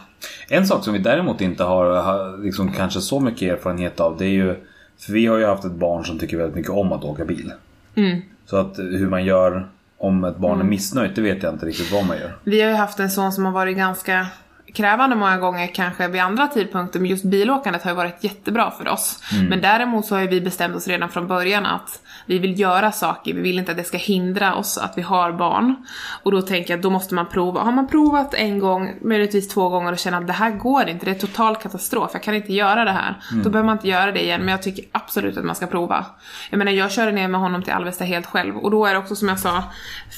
[0.48, 4.30] En sak som vi däremot inte har, liksom kanske så mycket erfarenhet av det är
[4.30, 4.56] ju
[4.98, 7.52] För vi har ju haft ett barn som tycker väldigt mycket om att åka bil.
[7.94, 8.22] Mm.
[8.46, 11.92] Så att hur man gör om ett barn är missnöjt, det vet jag inte riktigt
[11.92, 12.36] vad man gör.
[12.44, 14.26] Vi har ju haft en son som har varit ganska
[14.72, 18.88] krävande många gånger kanske vid andra tidpunkter men just bilåkandet har ju varit jättebra för
[18.88, 19.22] oss.
[19.48, 22.92] Men däremot så har ju vi bestämt oss redan från början att vi vill göra
[22.92, 25.86] saker, vi vill inte att det ska hindra oss att vi har barn.
[26.22, 27.60] Och då tänker jag att då måste man prova.
[27.60, 31.04] Har man provat en gång, möjligtvis två gånger och känner att det här går inte,
[31.04, 33.16] det är total katastrof, jag kan inte göra det här.
[33.44, 36.06] Då behöver man inte göra det igen, men jag tycker absolut att man ska prova.
[36.50, 38.98] Jag menar jag körde ner med honom till Alvesta helt själv och då är det
[38.98, 39.64] också som jag sa,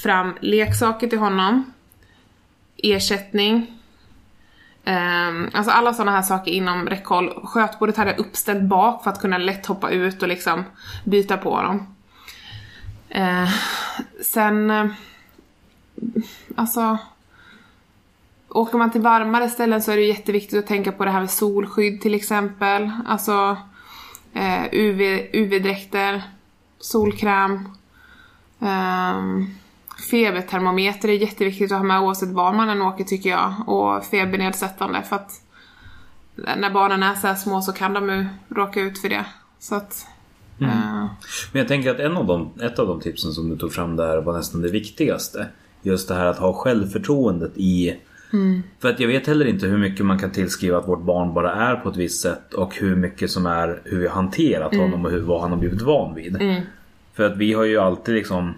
[0.03, 1.73] fram leksaker till honom,
[2.83, 3.76] ersättning,
[4.87, 7.41] Ehm, alltså alla sådana här saker inom räckhåll.
[7.43, 10.63] Skötbordet hade jag uppställt bak för att kunna lätt hoppa ut och liksom
[11.05, 11.95] byta på dem.
[13.09, 13.47] Ehm,
[14.23, 14.85] sen, eh,
[16.55, 16.97] alltså,
[18.49, 21.29] åker man till varmare ställen så är det jätteviktigt att tänka på det här med
[21.29, 22.91] solskydd till exempel.
[23.07, 23.57] Alltså
[24.33, 25.01] eh, UV,
[25.33, 26.23] UV-dräkter,
[26.79, 27.69] solkräm.
[28.59, 29.55] Ehm,
[30.11, 33.53] febertermometer är jätteviktigt att ha med oavsett var man än åker tycker jag.
[33.65, 35.31] Och febernedsättande för att
[36.57, 39.25] när barnen är så här små så kan de ju råka ut för det.
[39.59, 40.07] Så att...
[40.61, 41.05] eh,
[41.51, 43.95] Men jag tänker att en av de, ett av de tipsen som du tog fram
[43.95, 45.47] där var nästan det viktigaste.
[45.81, 47.95] Just det här att ha självförtroendet i...
[48.81, 51.53] För att jag vet heller inte hur mycket man kan tillskriva att vårt barn bara
[51.53, 55.05] är på ett visst sätt och hur mycket som är hur vi har hanterat honom
[55.05, 56.37] och hur, vad han har blivit van vid.
[57.13, 58.53] För att vi har ju alltid liksom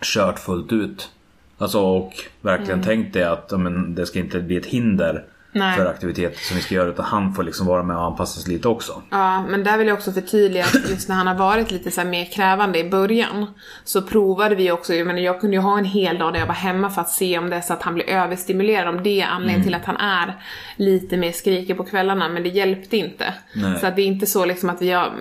[0.00, 1.10] kört fullt ut.
[1.58, 5.76] Alltså och verkligen tänkt det att men, det ska inte bli ett hinder Nej.
[5.76, 8.52] för aktiviteter som vi ska göra utan han får liksom vara med och anpassa sig
[8.52, 9.02] lite också.
[9.10, 12.04] Ja, men där vill jag också förtydliga att just när han har varit lite så
[12.04, 13.46] mer krävande i början
[13.84, 16.46] så provade vi också, jag menar jag kunde ju ha en hel dag där jag
[16.46, 19.20] var hemma för att se om det är så att han blir överstimulerad, om det
[19.20, 20.42] är anledningen till att han är
[20.76, 23.34] lite mer skriker på kvällarna, men det hjälpte inte.
[23.54, 23.80] Nej.
[23.80, 25.12] Så att det är inte så liksom att vi har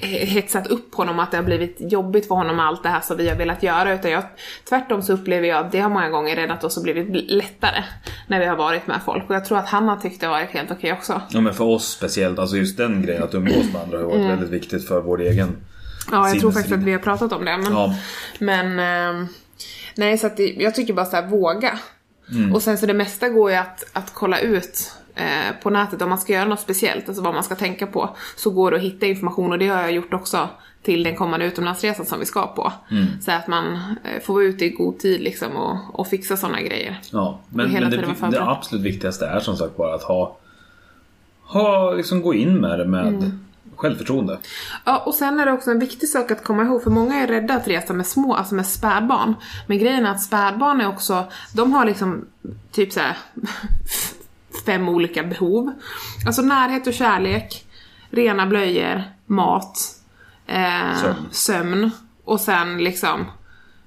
[0.00, 3.16] hetsat upp honom att det har blivit jobbigt för honom med allt det här som
[3.16, 4.22] vi har velat göra, utan jag,
[4.68, 7.84] tvärtom så upplever jag att det har många gånger räddat oss och blivit lättare
[8.26, 10.32] när vi har varit med folk och jag tror att han har tyckt det har
[10.34, 11.20] varit helt okej också.
[11.30, 14.30] Ja men för oss speciellt, alltså just den grejen att umgås med andra har varit
[14.30, 15.56] väldigt viktigt för vår egen
[16.10, 17.56] Ja, jag tror faktiskt att vi har pratat om det.
[17.56, 17.94] Men, Ja.
[18.38, 19.26] men ehm,
[19.94, 21.78] nej, så att jag tycker bara så här, våga.
[22.54, 26.08] Och sen så det mesta går ju att, att kolla ut eh, på nätet om
[26.08, 28.16] man ska göra något speciellt, alltså vad man ska tänka på.
[28.36, 30.48] Så går det att hitta information och det har jag gjort också
[30.82, 32.72] till den kommande utomlandsresan som vi ska på.
[33.20, 36.60] Så att man eh, får vara ute i god tid liksom och, och fixa sådana
[36.60, 37.00] grejer.
[37.10, 40.36] Ja, men, men det, det absolut viktigaste är som sagt bara att ha,
[41.42, 43.40] ha liksom gå in med det med Mm.
[43.76, 44.38] självförtroende.
[44.84, 47.26] Ja, och sen är det också en viktig sak att komma ihåg, för många är
[47.26, 49.34] rädda att resa med små, alltså med spädbarn.
[49.66, 52.24] Men grejen är att spädbarn är också, de har liksom
[52.72, 53.16] typ så här
[54.66, 55.72] fem olika behov.
[56.26, 57.64] Alltså närhet och kärlek,
[58.10, 59.78] rena blöjor, mat,
[60.46, 61.26] eh, Sömn.
[61.30, 61.90] sömn
[62.24, 63.24] och sen liksom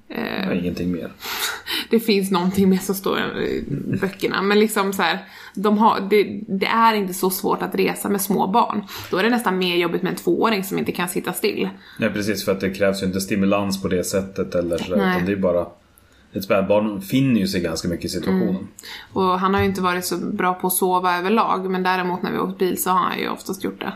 [0.08, 1.12] Ja, ingenting mer.
[1.90, 3.64] det finns någonting mer som står i
[4.02, 5.20] böckerna, men liksom så här,
[5.54, 8.84] de har, det, det är inte så svårt att resa med små barn.
[9.12, 11.70] Då är det nästan mer jobbigt med en tvååring som inte kan sitta still.
[12.00, 15.26] Nej precis för att det krävs ju inte stimulans på det sättet eller sådär, utan
[15.26, 15.66] det är bara
[16.36, 18.50] ett spädbarn finner ju sig ganska mycket i situationen.
[18.50, 18.68] Mm.
[19.14, 22.32] Och han har ju inte varit så bra på att sova överlag, men däremot när
[22.32, 23.94] vi åkt bil så har han ju oftast gjort det.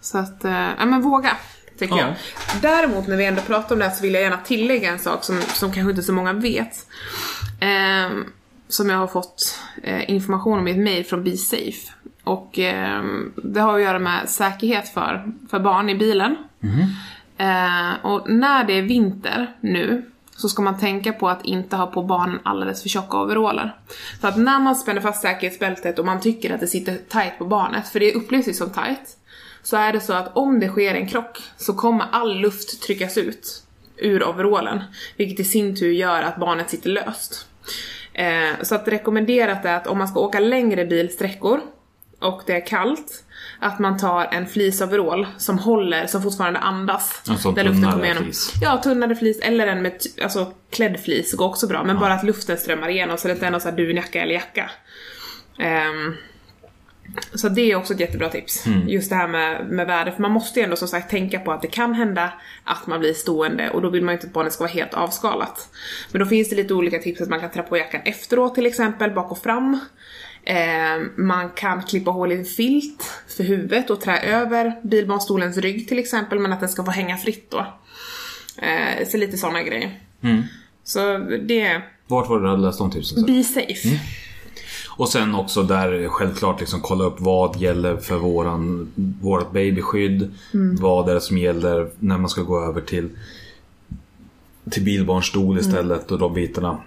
[0.00, 1.36] Så att, eh, ja men våga.
[1.78, 2.00] Tycker Ja.
[2.06, 2.14] jag.
[2.62, 5.24] Däremot när vi ändå pratar om det här så vill jag gärna tillägga en sak
[5.24, 6.86] som, som kanske inte så många vet.
[7.60, 8.24] Ehm,
[8.68, 11.92] som jag har fått eh, information om i ett mail från BeSafe.
[12.24, 16.36] Och ehm, det har att göra med säkerhet för, för barn i bilen.
[17.38, 21.86] Eh, och när det är vinter nu så ska man tänka på att inte ha
[21.86, 23.76] på barnen alldeles för tjocka overaller.
[24.20, 27.44] För att när man spänner fast säkerhetsbältet och man tycker att det sitter tight på
[27.44, 29.16] barnet, för det upplevs ju som tight,
[29.62, 33.18] så är det så att om det sker en krock så kommer all luft tryckas
[33.18, 33.62] ut
[33.96, 34.82] ur overallen,
[35.16, 37.46] vilket i sin tur gör att barnet sitter löst.
[38.12, 41.60] Eh, så att rekommenderat är att om man ska åka längre bilsträckor
[42.20, 43.24] och det är kallt,
[43.58, 47.22] att man tar en fleeceoverall som håller, som fortfarande andas.
[47.28, 48.22] En sån där luften kommer igenom.
[48.22, 48.52] fleece.
[48.62, 52.24] Ja, tunnare flis eller en med alltså, klädd flis går också bra, men bara att
[52.24, 54.70] luften strömmar igenom så det inte är någon sån här dunjacka eller jacka.
[55.58, 56.16] Ehm,
[57.34, 58.64] så det är också ett jättebra tips.
[58.86, 61.52] Just det här med, med väder, för man måste ju ändå som sagt tänka på
[61.52, 62.32] att det kan hända
[62.64, 64.94] att man blir stående och då vill man ju inte att barnet ska vara helt
[64.94, 65.68] avskalat.
[66.12, 68.66] Men då finns det lite olika tips att man kan trä på jackan efteråt till
[68.66, 69.80] exempel, bak och fram.
[70.44, 75.88] Eh, man kan klippa hål i en filt för huvudet och trä över bilbarnstolens rygg
[75.88, 77.66] till exempel, men att den ska få hänga fritt då.
[78.56, 80.00] Eh, så lite sådana grejer.
[80.84, 81.82] Så det...
[82.06, 83.26] Vart var det du hade läst de tipsen?
[83.26, 84.00] Be safe.
[84.96, 90.34] Och sen också där självklart liksom kolla upp vad gäller för våran, vårat babyskydd.
[90.80, 93.08] Vad är det som gäller när man ska gå över till,
[94.70, 96.78] till bilbarnstol istället och de bitarna.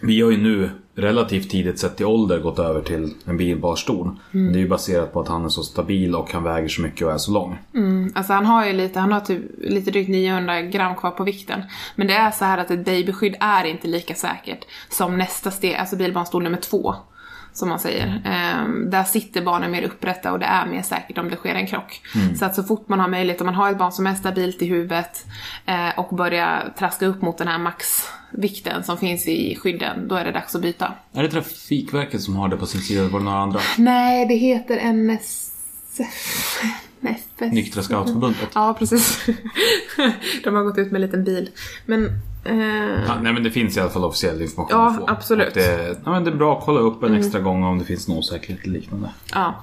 [0.00, 4.10] Vi har ju nu relativt tidigt sett i ålder gått över till en bilbarnstol.
[4.30, 6.82] Men Det är ju baserat på att han är så stabil och han väger så
[6.82, 7.58] mycket och är så lång.
[8.14, 11.62] Alltså han har ju lite, han har typ lite drygt 900 gram kvar på vikten.
[11.96, 15.74] Men det är så här att ett babyskydd är inte lika säkert som nästa steg,
[15.74, 16.94] alltså bilbarnstol nummer två.
[17.56, 18.22] Som man säger.
[18.24, 21.66] Ehm, där sitter barnen mer upprätta och det är mer säkert om det sker en
[21.66, 22.00] krock.
[22.38, 24.62] Så att så fort man har möjlighet, om man har ett barn som är stabilt
[24.62, 25.26] i huvudet
[25.66, 30.24] eh, och börjar traska upp mot den här maxvikten som finns i skydden, då är
[30.24, 30.92] det dags att byta.
[31.12, 33.60] Är det Trafikverket som har det på sin sida var det några andra?
[33.78, 36.62] Nej, det heter NSF.
[37.00, 37.52] NFS.
[37.52, 38.48] Nyktra Scoutförbundet?
[38.54, 39.26] Ja, precis.
[40.44, 41.50] De har gått ut med en liten bil.
[41.86, 42.04] Men...
[42.44, 45.04] Eh, Ja, nej men det finns i alla fall officiell information Ja, att få.
[45.08, 45.48] absolut.
[45.48, 47.84] Och Det, ja, men det är bra att kolla upp en extra gång om det
[47.84, 49.10] finns någon osäkerhet eller liknande.
[49.34, 49.54] ja.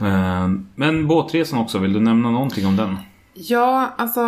[0.00, 2.96] Eh, Men båtresan också, vill du nämna någonting om den?
[3.34, 4.20] ja, alltså...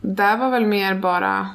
[0.00, 1.48] Där var väl mer bara...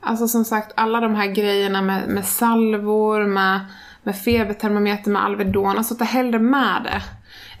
[0.00, 3.60] Alltså som sagt, alla de här grejerna med, med salvor, med,
[4.02, 5.78] med febertermometer, med Alvedon.
[5.78, 7.02] Alltså ta hellre med det.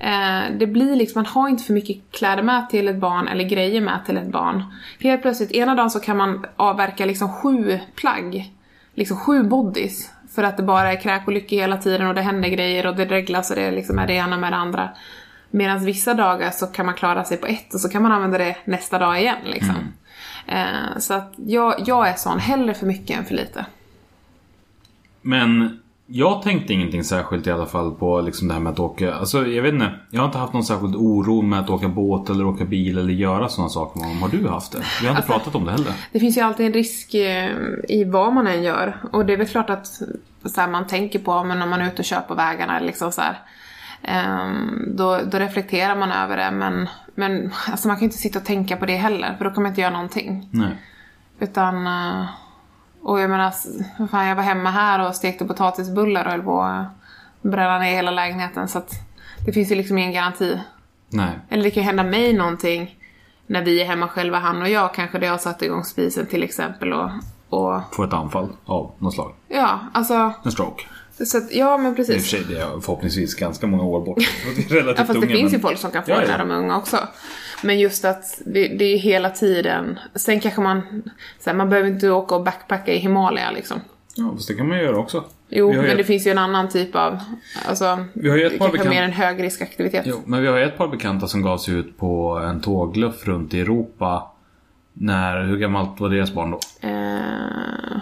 [0.00, 3.44] Eh, det blir liksom, man har inte för mycket kläder med till ett barn eller
[3.44, 4.64] grejer med till ett barn.
[5.00, 8.54] Helt plötsligt, ena dagen så kan man avverka liksom sju plagg.
[8.94, 10.10] Liksom sju bodies.
[10.34, 12.96] För att det bara är kräk och lycka hela tiden och det händer grejer och
[12.96, 14.90] det reglas och det liksom är det ena med det andra.
[15.50, 18.38] Medan vissa dagar så kan man klara sig på ett och så kan man använda
[18.38, 19.92] det nästa dag igen liksom.
[20.46, 23.66] Eh, så att jag, jag är sån, hellre för mycket än för lite.
[25.22, 25.80] Men
[26.12, 29.14] jag tänkte ingenting särskilt i alla fall på liksom det här med att åka.
[29.14, 29.90] Alltså jag vet inte.
[30.10, 33.12] Jag har inte haft någon särskild oro med att åka båt eller åka bil eller
[33.12, 34.20] göra sådana saker.
[34.20, 34.82] Har du haft det?
[35.00, 35.92] Vi har inte pratat om det heller.
[36.12, 37.50] Det finns ju alltid en risk eh,
[37.88, 38.96] i vad man än gör.
[39.12, 39.86] Och det är väl klart att
[40.44, 43.12] så här, man tänker på men om man är ute och kör på vägarna liksom
[43.12, 43.38] så här,
[44.02, 48.38] ehm, då, då reflekterar man över det men, men alltså man kan ju inte sitta
[48.38, 50.48] och tänka på det heller för då kan man inte göra någonting.
[50.50, 50.76] Nej.
[51.40, 52.24] Utan, eh,
[53.02, 53.50] och jag menar,
[54.06, 56.86] fan, jag var hemma här och stekte potatisbullar och höll på att
[57.42, 58.92] bränna ner hela lägenheten så att
[59.46, 60.60] det finns ju liksom ingen garanti.
[61.08, 61.38] Nej.
[61.48, 62.96] Eller det kan ju hända mig någonting
[63.46, 66.42] när vi är hemma själva, han och jag, kanske där jag satte igång spisen till
[66.42, 67.10] exempel och,
[67.48, 69.32] och Få ett anfall av något slag.
[69.48, 70.84] ja, alltså, En stroke.
[71.26, 72.30] Så att, ja men I och för precis.
[72.30, 74.18] sig det är förhoppningsvis ganska många år bort.
[74.70, 76.30] Relativt Ja fast det unga, finns men- ju folk som kan få Ja, det ja.
[76.30, 76.98] när de är unga också.
[77.62, 81.02] Men just att det, det är hela tiden, sen kanske man,
[81.40, 83.80] så här, man behöver inte åka och backpacka i Himalaya liksom.
[84.14, 85.24] Ja, fast det kan man göra också.
[85.48, 87.18] Jo, ju men det ett- finns ju en annan typ av,
[87.68, 90.02] alltså, Vi har ju ett det par kanske är bekant- mer en högriskaktivitet.
[90.06, 93.26] Jo, men vi har ju ett par bekanta som gav sig ut på en tågluff
[93.26, 94.30] runt i Europa.
[94.92, 96.60] När, hur gammalt var deras barn då?
[96.88, 98.00] Eh,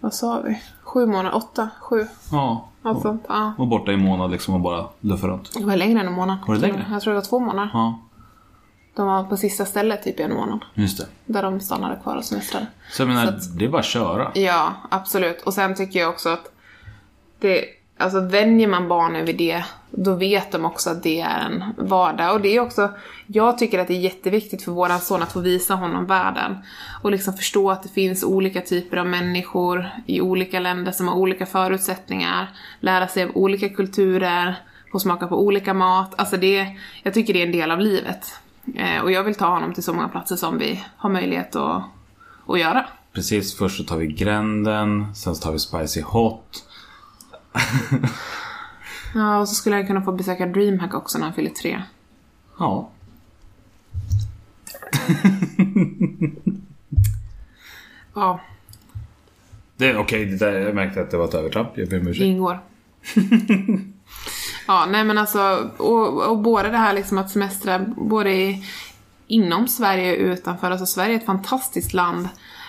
[0.00, 0.62] vad sa vi?
[0.94, 1.34] Sju månader?
[1.36, 1.68] Åtta?
[1.80, 2.06] Sju?
[2.32, 2.68] Ja.
[2.82, 3.24] Något sånt.
[3.28, 3.52] Ja.
[3.58, 5.52] Var borta i en månad liksom och bara luffa runt.
[5.54, 6.38] Det var längre än en månad.
[6.46, 6.86] Var det längre?
[6.90, 7.70] Jag tror det var två månader.
[7.72, 7.98] Ja,
[8.96, 10.60] De var på sista stället typ i en månad.
[10.74, 11.06] just det.
[11.32, 12.66] Där de stannade kvar och semestrade.
[12.90, 14.30] Så jag menar, Så att- det är bara att köra.
[14.34, 15.42] Ja, absolut.
[15.42, 16.52] Och sen tycker jag också att
[17.38, 17.64] det,
[17.96, 22.34] alltså vänjer man barnen vid det, då vet de också att det är en vardag.
[22.34, 22.90] Och det är också,
[23.26, 26.56] jag tycker att det är jätteviktigt för våran son att få visa honom världen.
[27.02, 31.14] Och liksom förstå att det finns olika typer av människor i olika länder som har
[31.14, 32.50] olika förutsättningar.
[32.80, 34.54] Lära sig av olika kulturer,
[34.92, 36.14] få smaka på olika mat.
[36.16, 36.66] Alltså det,
[37.02, 38.40] jag tycker det är en del av livet.
[38.76, 41.82] Eh, och jag vill ta honom till så många platser som vi har möjlighet att,
[42.46, 42.86] att göra.
[43.12, 46.64] Precis, först så tar vi gränden, sen så tar vi spicy hot.
[49.14, 51.82] Ja, och så skulle han kunna få besöka DreamHack också när han fyller tre.
[52.58, 52.90] Ja.
[58.14, 58.40] Ja,
[59.76, 61.68] Det, Okej, det där- jag märkte att det var ett övertramp.
[61.74, 62.24] Jag ber om det ursäkt.
[62.24, 62.58] ingår.
[64.66, 68.64] ja, nej men alltså, och, och både det här liksom att semestra både i,
[69.26, 70.70] inom Sverige och utanför.
[70.70, 72.28] Alltså Sverige är ett fantastiskt land.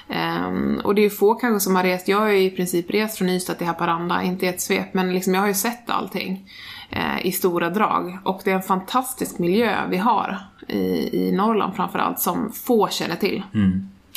[0.09, 2.91] Ehm, och det är ju få kanske som har rest, jag har ju i princip
[2.91, 5.89] rest från Ystad till Haparanda, inte i ett svep, men liksom jag har ju sett
[5.89, 6.49] allting
[6.89, 8.17] eh, i stora drag.
[8.23, 13.15] Och det är en fantastisk miljö vi har i, i Norrland framförallt, som få känner
[13.15, 13.43] till.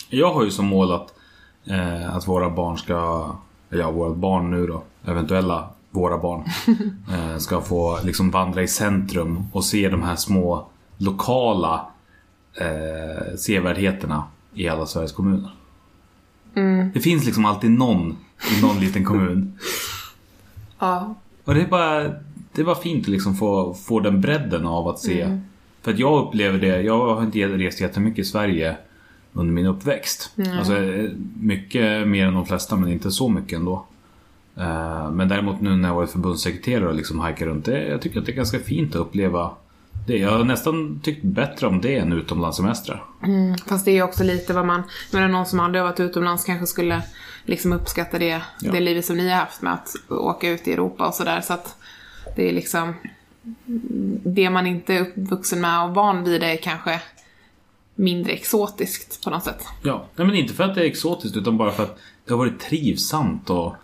[0.08, 1.14] Jag har ju som mål att,
[1.64, 3.30] eh, att våra barn ska,
[3.68, 6.44] ja våra barn nu då, eventuella våra barn,
[7.12, 10.66] eh, ska få liksom vandra i centrum och se de här små
[10.98, 11.86] lokala
[12.54, 14.24] eh, sevärdheterna
[14.54, 15.50] i alla Sveriges kommuner.
[16.94, 18.16] Det finns liksom alltid någon
[18.58, 19.58] i någon liten kommun.
[20.78, 22.02] Ja, Och det är bara,
[22.52, 25.40] det är bara fint att liksom få, få den bredden av att se.
[25.82, 28.76] För att jag upplever det, jag har inte rest jättemycket i Sverige
[29.32, 30.30] under min uppväxt.
[30.58, 33.84] Alltså eh, mycket mer än de flesta men inte så mycket ändå.
[34.56, 38.18] Eh, Men däremot nu när jag varit förbundssekreterare och liksom hajkar runt det, jag tycker
[38.20, 39.50] att det är ganska fint att uppleva
[40.08, 40.18] det.
[40.18, 43.04] Jag har nästan tyckt bättre om det än utomlandssemestrar.
[43.66, 44.82] Fast det är också lite vad man,
[45.12, 47.02] menar någon som aldrig har varit utomlands kanske skulle
[47.44, 48.72] liksom uppskatta det, Ja.
[48.72, 51.40] det livet som ni har haft med att åka ut i Europa och sådär.
[51.40, 51.76] Så att
[52.36, 52.94] det är liksom,
[54.24, 57.00] det man inte är uppvuxen med och van vid är kanske
[57.94, 59.64] mindre exotiskt på något sätt.
[59.82, 62.38] Ja, nej, men inte för att det är exotiskt utan bara för att det har
[62.38, 63.74] varit trivsamt och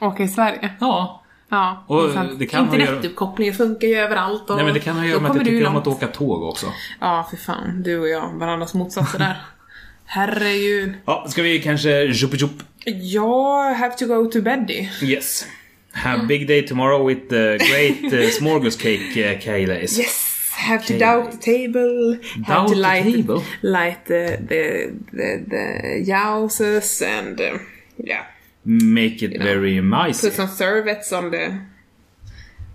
[0.00, 0.70] Åka i Sverige.
[0.80, 1.21] ja,
[1.54, 4.94] Ja, Och det kan att göra- Internetuppkopplingen funkar ju överallt och Nej men det kan
[4.96, 6.66] ha att göra med att jag tycker om att åka tåg också.
[7.00, 7.82] Ja, för fan.
[7.82, 9.36] Du och jag, varandras motsatser där.
[10.06, 10.92] Herregud.
[11.06, 12.62] Ja, ska vi kanske tjopp tjopp?
[13.02, 14.88] Jag have to go to beddy.
[15.02, 15.46] Yes.
[15.92, 19.98] Have big day tomorrow with the great uh, smorgascake uh, Kaylays.
[19.98, 22.18] Yes, have to doubt the table.
[22.46, 23.42] have Doubt to the light table?
[23.62, 27.58] light the the the, the jouses and uh,
[27.98, 28.22] yeah,
[28.64, 30.22] Make it know, very micy.
[30.22, 31.58] put some servets on the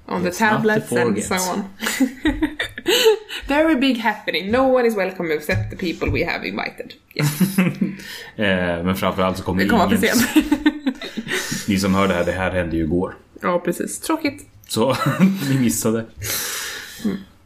[0.07, 1.63] on the Yes, tablets and so on.
[3.47, 4.51] Very big happening.
[4.51, 6.93] No one is welcome except the people we have invited.
[7.15, 7.57] Yes,
[8.35, 10.15] Eh, men framförallt så kommer det kommer ingen...
[11.67, 13.15] Ni som hör det här, det här hände ju igår.
[13.41, 13.99] ja, precis.
[13.99, 14.45] Tråkigt.
[14.67, 14.97] Så
[15.49, 16.05] ni missade.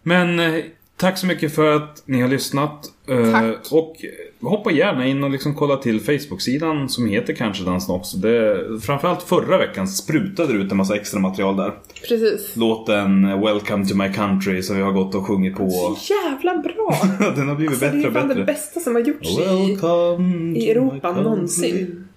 [0.04, 0.64] Men eh,
[1.02, 2.86] tack så mycket för att ni har lyssnat.
[3.08, 3.72] Eh, Tack.
[3.72, 3.96] Och
[4.42, 8.18] hoppa gärna in och liksom kolla till Facebook-sidan som heter Kanske Dans också.
[8.18, 11.74] Det, framförallt förra veckan sprutade det ut en massa extra material där.
[12.08, 12.56] Precis.
[12.56, 15.70] Låten eh, Welcome to my country som vi har gått och sjungit på.
[15.70, 16.98] Så jävla bra!
[17.36, 18.46] Den har blivit Alltså, det bättre är och fan det bättre.
[18.46, 22.08] bästa som har gjorts Welcome i Europa någonsin.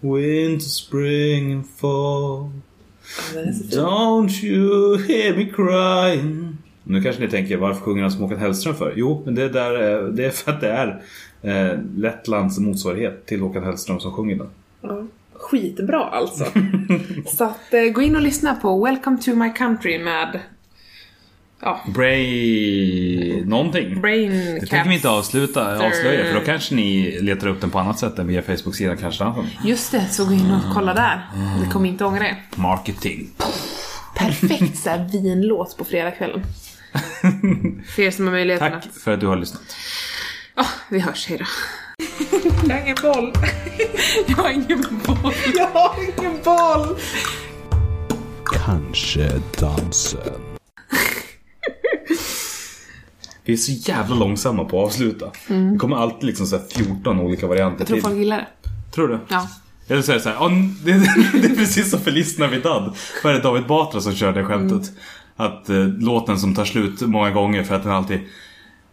[0.00, 2.50] Winter, spring and fall.
[3.34, 3.76] Är.
[3.76, 6.53] Don't you hear me crying?
[6.86, 8.92] Nu kanske ni tänker, varför sjunger han som Håkan Hellström för?
[8.96, 11.02] Jo, men det är, där, eh, det är för att det är
[11.42, 14.48] eh, Lettlands motsvarighet till Håkan Hellström som sjunger den.
[14.80, 16.44] Ja, skitbra alltså.
[17.26, 20.40] Så att eh, gå in och lyssna på Welcome to my country med
[21.60, 23.44] ja, Bray...
[23.44, 24.00] någonting.
[24.00, 27.78] Brain Det tänker vi inte avsluta, avslöja för då kanske ni letar upp den på
[27.78, 29.32] annat sätt än via Facebook-sidan kanske.
[29.64, 31.20] Just det, så gå in och kolla där.
[31.64, 32.36] Det kommer inte ångra det.
[32.56, 33.30] Marketing.
[34.16, 36.42] Perfekt så här vinlåt på fredagskvällen.
[37.94, 38.96] För er som har möjligheten Tack att...
[39.02, 39.62] för att du har lyssnat.
[40.54, 41.44] Ja, vi hörs, hejdå.
[42.68, 43.32] Jag har ingen boll.
[44.26, 45.34] Jag har ingen boll.
[45.54, 46.96] Jag har ingen boll.
[48.64, 50.40] Kanske dansen.
[53.44, 55.30] Vi är så jävla långsamma på att avsluta.
[55.72, 58.02] Det kommer alltid liksom så här 14 olika varianter Jag tror till.
[58.04, 58.46] folk gillar det.
[58.94, 59.18] Tror du?
[59.28, 59.48] Ja.
[59.88, 60.48] Eller så är det så här, "Ja,
[60.84, 62.96] det, är precis som Feliz Navidad.
[63.24, 64.92] Vad är det David Batra som kör det skämtet?
[65.36, 68.20] Att eh, låten som tar slut många gånger för att den alltid...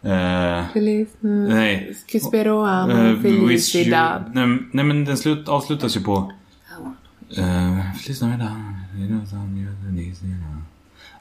[0.04, 1.96] Eh, Feliz nej.
[2.08, 3.14] Cuspero Eh,
[3.48, 3.90] wish you,
[4.34, 6.32] nej, nej men den slut, avslutas ju på...
[8.04, 8.52] Feliz Navidad.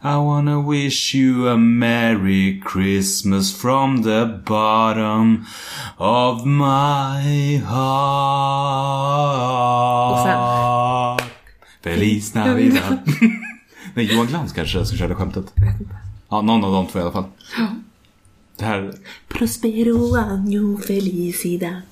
[0.03, 5.45] I wanna wish you a merry Christmas from the bottom
[5.99, 8.01] of my heart.
[11.83, 12.99] Feliz Navidad.
[13.95, 15.53] Nej, Johan Glans kanske som körde skämtet.
[16.29, 17.25] Ja, någon av de två i alla fall.
[18.57, 18.95] Det här...
[19.29, 21.83] Prospero año felicidad.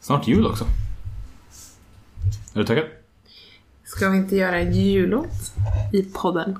[0.00, 0.64] Snart jul också.
[2.54, 2.84] Är du taggad?
[3.84, 5.54] Ska vi inte göra en jullåt
[5.92, 6.58] i podden?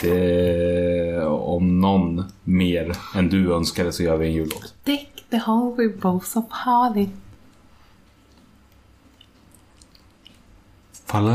[0.00, 4.74] Det, om någon mer än du önskade så gör vi en jullåt.
[4.84, 5.40] Deck the
[5.76, 7.08] with boughs of holly.
[11.06, 11.32] Falla